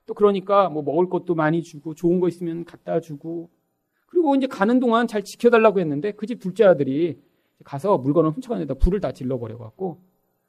또 0.06 0.14
그러니까 0.14 0.68
뭐 0.70 0.82
먹을 0.82 1.08
것도 1.08 1.36
많이 1.36 1.62
주고 1.62 1.94
좋은 1.94 2.18
거 2.18 2.26
있으면 2.26 2.64
갖다 2.64 2.98
주고 2.98 3.48
그리고 4.06 4.34
이제 4.34 4.48
가는 4.48 4.80
동안 4.80 5.06
잘 5.06 5.22
지켜달라고 5.22 5.78
했는데 5.78 6.10
그 6.10 6.26
집 6.26 6.40
둘째 6.40 6.64
아들이 6.64 7.22
가서 7.62 7.96
물건을 7.98 8.32
훔쳐가는 8.32 8.66
데다 8.66 8.76
불을 8.80 8.98
다 9.00 9.12
질러버려 9.12 9.56
갖고 9.56 10.02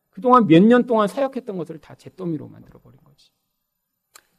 그동안 0.10 0.48
몇 0.48 0.64
년 0.64 0.88
동안 0.88 1.08
사역했던 1.08 1.58
것을 1.60 1.78
다 1.78 1.94
잿더미로 1.94 2.48
만들어 2.48 2.80
버린 2.80 3.00
거지. 3.04 3.30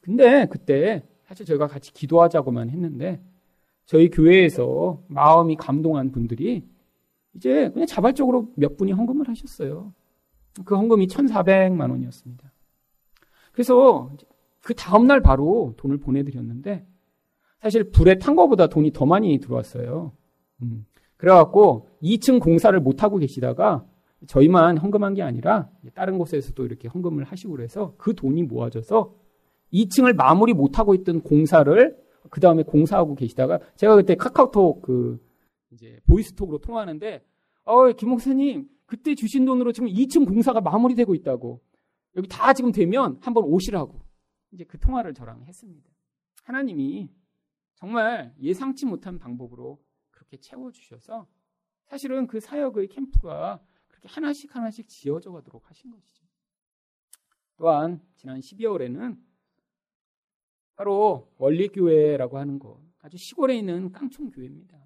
근데 0.01 0.47
그때 0.47 1.03
사실 1.25 1.45
저희가 1.45 1.67
같이 1.67 1.93
기도하자고만 1.93 2.71
했는데 2.71 3.23
저희 3.85 4.11
교회에서 4.11 5.03
마음이 5.09 5.57
감동한 5.57 6.11
분들이 6.11 6.67
이제 7.35 7.71
그냥 7.71 7.87
자발적으로 7.87 8.53
몇 8.57 8.77
분이 8.77 8.93
헌금을 8.93 9.29
하셨어요. 9.29 9.93
그 10.65 10.77
헌금이 10.77 11.07
1,400만 11.07 11.91
원이었습니다. 11.91 12.53
그래서 13.53 14.11
그 14.61 14.75
다음날 14.75 15.21
바로 15.21 15.75
돈을 15.77 15.99
보내드렸는데 15.99 16.87
사실 17.61 17.91
불에 17.91 18.19
탄 18.19 18.37
거보다 18.37 18.69
돈이 18.69 18.93
더 18.93 19.07
많이 19.07 19.39
들어왔어요. 19.39 20.13
음. 20.63 20.87
그래갖고 21.17 21.89
2층 22.03 22.41
공사를 22.41 22.79
못하고 22.81 23.19
계시다가 23.19 23.85
저희만 24.27 24.79
헌금한 24.79 25.15
게 25.15 25.23
아니라 25.23 25.71
다른 25.95 26.19
곳에서도 26.19 26.65
이렇게 26.65 26.89
헌금을 26.89 27.25
하시고 27.25 27.53
그래서 27.53 27.95
그 27.99 28.15
돈이 28.15 28.45
모아져서 28.45 29.15
2층을 29.73 30.15
마무리 30.15 30.53
못하고 30.53 30.95
있던 30.95 31.23
공사를 31.23 31.97
그 32.31 32.41
다음에 32.41 32.63
공사하고 32.63 33.15
계시다가 33.15 33.61
제가 33.77 33.97
그때 33.97 34.15
카카오톡 34.15 34.83
그 34.83 35.21
이제 35.71 36.01
보이스톡으로 36.07 36.59
통화하는데 36.59 37.25
어, 37.65 37.93
김 37.93 38.11
목사님 38.11 38.69
그때 38.87 39.15
주신 39.15 39.45
돈으로 39.45 39.73
지금 39.73 39.89
2층 39.89 40.27
공사가 40.27 40.61
마무리되고 40.61 41.15
있다고 41.15 41.61
여기 42.17 42.29
다 42.29 42.53
지금 42.53 42.73
되면 42.73 43.19
한번 43.21 43.45
오시라고 43.45 44.01
이제 44.53 44.65
그 44.65 44.79
통화를 44.79 45.15
저랑 45.15 45.45
했습니다. 45.45 45.89
하나님이 46.45 47.11
정말 47.75 48.35
예상치 48.41 48.87
못한 48.87 49.19
방법으로 49.19 49.79
그렇게 50.11 50.39
채워주셔서 50.39 51.27
사실은 51.85 52.27
그 52.27 52.41
사역의 52.41 52.89
캠프가 52.89 53.61
그렇게 53.87 54.09
하나씩 54.09 54.55
하나씩 54.55 54.89
지어져 54.89 55.33
가도록 55.33 55.69
하신 55.69 55.91
것이죠. 55.91 56.25
또한 57.57 58.01
지난 58.17 58.41
12월에는 58.41 59.19
바로 60.79 61.29
원리교회라고 61.39 62.39
하는 62.39 62.61
곳, 62.61 62.81
아주 63.01 63.17
시골에 63.19 63.57
있는 63.57 63.91
깡총교회입니다. 63.91 64.79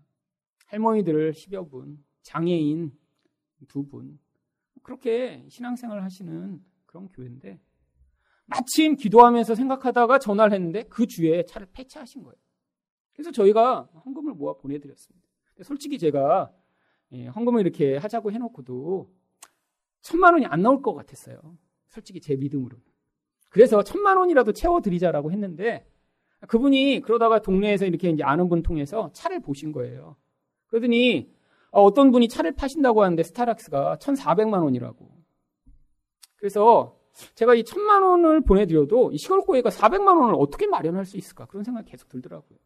할머니들 0.69 1.33
10여 1.33 1.71
분, 1.71 2.03
장애인 2.23 2.93
두 3.69 3.87
분, 3.87 4.19
그렇게 4.83 5.45
신앙생활을 5.51 6.03
하시는 6.03 6.65
그런 6.87 7.09
교회인데, 7.11 7.61
마침 8.47 8.97
기도하면서 8.97 9.55
생각하다가 9.55 10.19
전화를 10.19 10.55
했는데 10.55 10.85
그 10.85 11.07
주에 11.07 11.45
차를 11.45 11.69
폐차하신 11.75 12.23
거예요. 12.23 12.37
그래서 13.13 13.31
저희가 13.31 13.91
헌금을 14.07 14.33
모아 14.33 14.55
보내드렸습니다. 14.55 15.29
솔직히 15.63 15.99
제가 15.99 16.51
예, 17.13 17.27
헌금을 17.27 17.61
이렇게 17.61 17.99
하자고 17.99 18.33
해놓고도 18.33 19.13
천만 20.01 20.33
원이 20.33 20.47
안 20.47 20.63
나올 20.63 20.81
것 20.81 20.95
같았어요. 20.95 21.59
솔직히 21.89 22.19
제 22.19 22.35
믿음으로. 22.35 22.79
그래서 23.53 23.83
천만 23.83 24.17
원이라도 24.17 24.53
채워드리자라고 24.53 25.31
했는데 25.31 25.87
그분이 26.49 27.03
그러다가 27.03 27.41
동네에서 27.41 27.85
이렇게 27.85 28.09
이제 28.09 28.23
아는 28.25 28.49
분 28.49 28.63
통해서 28.63 29.11
차를 29.13 29.41
보신 29.41 29.73
거예요. 29.73 30.17
그러더니 30.69 31.31
어, 31.71 31.93
떤 31.93 32.11
분이 32.11 32.29
차를 32.29 32.53
파신다고 32.53 33.03
하는데 33.03 33.23
스타락스가 33.23 33.99
1,400만 34.01 34.65
원이라고. 34.65 35.09
그래서 36.37 36.99
제가 37.35 37.55
이 37.55 37.65
천만 37.65 38.03
원을 38.03 38.41
보내드려도 38.41 39.13
이 39.13 39.19
시골고에가 39.19 39.69
400만 39.69 40.19
원을 40.19 40.35
어떻게 40.39 40.67
마련할 40.67 41.05
수 41.05 41.19
있을까 41.19 41.45
그런 41.45 41.63
생각이 41.63 41.91
계속 41.91 42.09
들더라고요. 42.09 42.59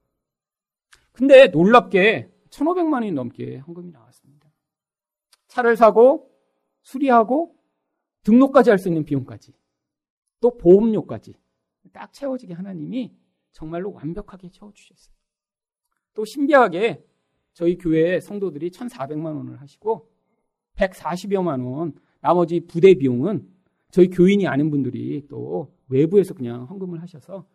근데 1.12 1.48
놀랍게 1.48 2.30
1,500만 2.50 2.92
원이 2.94 3.10
넘게 3.10 3.58
헌금이 3.58 3.90
나왔습니다. 3.90 4.48
차를 5.48 5.76
사고 5.76 6.30
수리하고 6.82 7.56
등록까지 8.22 8.70
할 8.70 8.78
수 8.78 8.88
있는 8.88 9.04
비용까지 9.04 9.52
또 10.40 10.56
보험료까지 10.56 11.34
딱 11.92 12.12
채워지게 12.12 12.54
하나님이 12.54 13.14
정말로 13.52 13.92
완벽하게 13.92 14.50
채워주셨어요. 14.50 15.14
또 16.14 16.24
신기하게 16.24 17.04
저희 17.52 17.78
교회 17.78 18.20
성도들이 18.20 18.70
1,400만 18.70 19.36
원을 19.36 19.60
하시고 19.60 20.10
140여만 20.76 21.64
원 21.64 21.94
나머지 22.20 22.60
부대 22.60 22.94
비용은 22.94 23.48
저희 23.90 24.08
교인이 24.08 24.46
아는 24.46 24.70
분들이 24.70 25.26
또 25.28 25.74
외부에서 25.88 26.34
그냥 26.34 26.64
헌금을 26.64 27.00
하셔서 27.00 27.46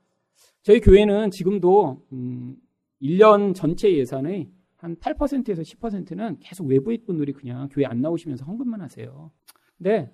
저희 0.63 0.80
교회는 0.80 1.32
지금도 1.32 2.08
음 2.13 2.58
1년 3.02 3.54
전체 3.54 3.91
예산의 3.96 4.50
한 4.76 4.96
8%에서 4.96 5.62
10%는 5.62 6.39
계속 6.39 6.65
외부인 6.65 7.06
분들이 7.06 7.34
그냥 7.34 7.70
교회 7.70 7.86
안 7.86 8.02
나오시면서 8.02 8.46
헌금만 8.46 8.82
하세요. 8.82 9.32
근데 9.78 10.12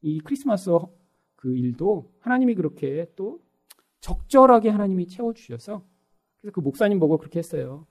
이 0.00 0.20
크리스마스 0.20 0.70
그 1.38 1.56
일도 1.56 2.12
하나님이 2.18 2.56
그렇게 2.56 3.06
또 3.14 3.40
적절하게 4.00 4.70
하나님이 4.70 5.06
채워주셔서 5.06 5.84
그래서 6.36 6.52
그 6.52 6.60
목사님 6.60 6.98
보고 6.98 7.16
그렇게 7.16 7.38
했어요. 7.38 7.86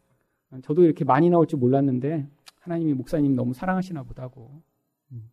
저도 0.64 0.84
이렇게 0.84 1.06
많이 1.06 1.30
나올 1.30 1.48
줄 1.48 1.58
몰랐는데 1.60 2.28
하나님이 2.60 2.94
목사님 2.94 3.36
너무 3.36 3.54
사랑하시나 3.54 4.04
보다고. 4.04 4.62
음. 5.12 5.32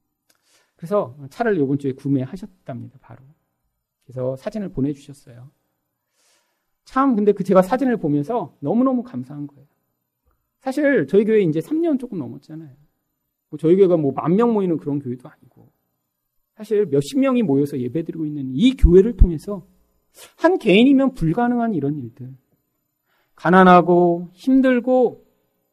그래서 0.76 1.16
차를 1.30 1.58
요번 1.58 1.78
주에 1.78 1.92
구매하셨답니다, 1.92 2.98
바로. 3.00 3.24
그래서 4.04 4.36
사진을 4.36 4.68
보내주셨어요. 4.68 5.50
참, 6.84 7.16
근데 7.16 7.32
그 7.32 7.42
제가 7.42 7.62
사진을 7.62 7.96
보면서 7.96 8.56
너무너무 8.60 9.02
감사한 9.02 9.48
거예요. 9.48 9.66
사실 10.60 11.06
저희 11.08 11.24
교회 11.24 11.40
이제 11.42 11.58
3년 11.60 11.98
조금 11.98 12.18
넘었잖아요. 12.18 12.76
뭐 13.50 13.58
저희 13.58 13.74
교회가 13.76 13.96
뭐 13.96 14.12
만 14.12 14.36
명 14.36 14.52
모이는 14.52 14.76
그런 14.76 15.00
교회도 15.00 15.28
아니고. 15.28 15.72
사실 16.56 16.86
몇십 16.86 17.18
명이 17.18 17.42
모여서 17.42 17.78
예배드리고 17.78 18.26
있는 18.26 18.50
이 18.52 18.76
교회를 18.76 19.16
통해서 19.16 19.66
한 20.36 20.58
개인이면 20.58 21.14
불가능한 21.14 21.74
이런 21.74 21.98
일들. 21.98 22.32
가난하고 23.34 24.30
힘들고 24.32 25.24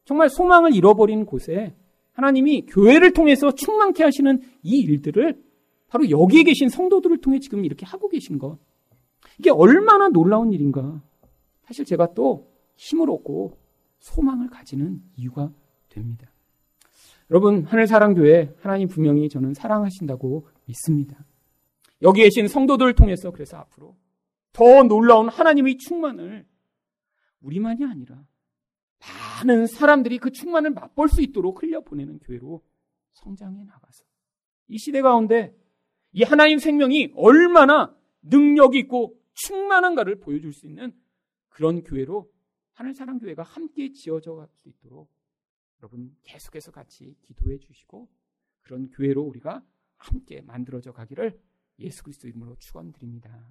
정말 0.04 0.28
소망을 0.28 0.74
잃어버린 0.74 1.24
곳에 1.24 1.76
하나님이 2.12 2.66
교회를 2.66 3.12
통해서 3.12 3.52
충만케 3.52 4.02
하시는 4.02 4.40
이 4.62 4.80
일들을 4.80 5.40
바로 5.88 6.10
여기에 6.10 6.42
계신 6.44 6.68
성도들을 6.68 7.18
통해 7.20 7.38
지금 7.38 7.64
이렇게 7.64 7.86
하고 7.86 8.08
계신 8.08 8.38
것. 8.38 8.58
이게 9.38 9.50
얼마나 9.50 10.08
놀라운 10.08 10.52
일인가. 10.52 11.02
사실 11.64 11.84
제가 11.84 12.14
또 12.14 12.50
힘을 12.76 13.10
얻고 13.10 13.58
소망을 14.00 14.48
가지는 14.48 15.00
이유가 15.16 15.52
됩니다. 15.88 16.32
여러분, 17.30 17.64
하늘사랑교회 17.64 18.56
하나님 18.60 18.88
분명히 18.88 19.28
저는 19.28 19.54
사랑하신다고 19.54 20.46
믿습니다. 20.64 21.24
여기 22.02 22.22
계신 22.22 22.48
성도들을 22.48 22.94
통해서 22.94 23.30
그래서 23.30 23.56
앞으로 23.58 23.96
더 24.52 24.82
놀라운 24.82 25.28
하나님의 25.28 25.78
충만을 25.78 26.46
우리만이 27.40 27.84
아니라 27.84 28.24
많은 29.00 29.66
사람들이 29.66 30.18
그 30.18 30.30
충만을 30.30 30.70
맛볼 30.70 31.08
수 31.08 31.22
있도록 31.22 31.62
흘려보내는 31.62 32.20
교회로 32.20 32.62
성장해 33.14 33.64
나가서 33.64 34.04
이 34.68 34.78
시대 34.78 35.02
가운데 35.02 35.54
이 36.12 36.22
하나님 36.22 36.58
생명이 36.58 37.12
얼마나 37.16 37.96
능력이 38.22 38.78
있고 38.80 39.18
충만한가를 39.34 40.20
보여줄 40.20 40.52
수 40.52 40.66
있는 40.66 40.92
그런 41.48 41.82
교회로 41.82 42.30
하늘사랑교회가 42.74 43.42
함께 43.42 43.92
지어져 43.92 44.34
갈 44.34 44.48
수 44.54 44.68
있도록 44.68 45.10
여러분 45.80 46.16
계속해서 46.22 46.70
같이 46.70 47.16
기도해 47.22 47.58
주시고 47.58 48.08
그런 48.60 48.88
교회로 48.90 49.22
우리가 49.22 49.64
함께 50.02 50.40
만들어져 50.42 50.92
가기를 50.92 51.40
예수 51.78 52.02
그리스도 52.02 52.28
이름으로 52.28 52.56
축원드립니다. 52.56 53.48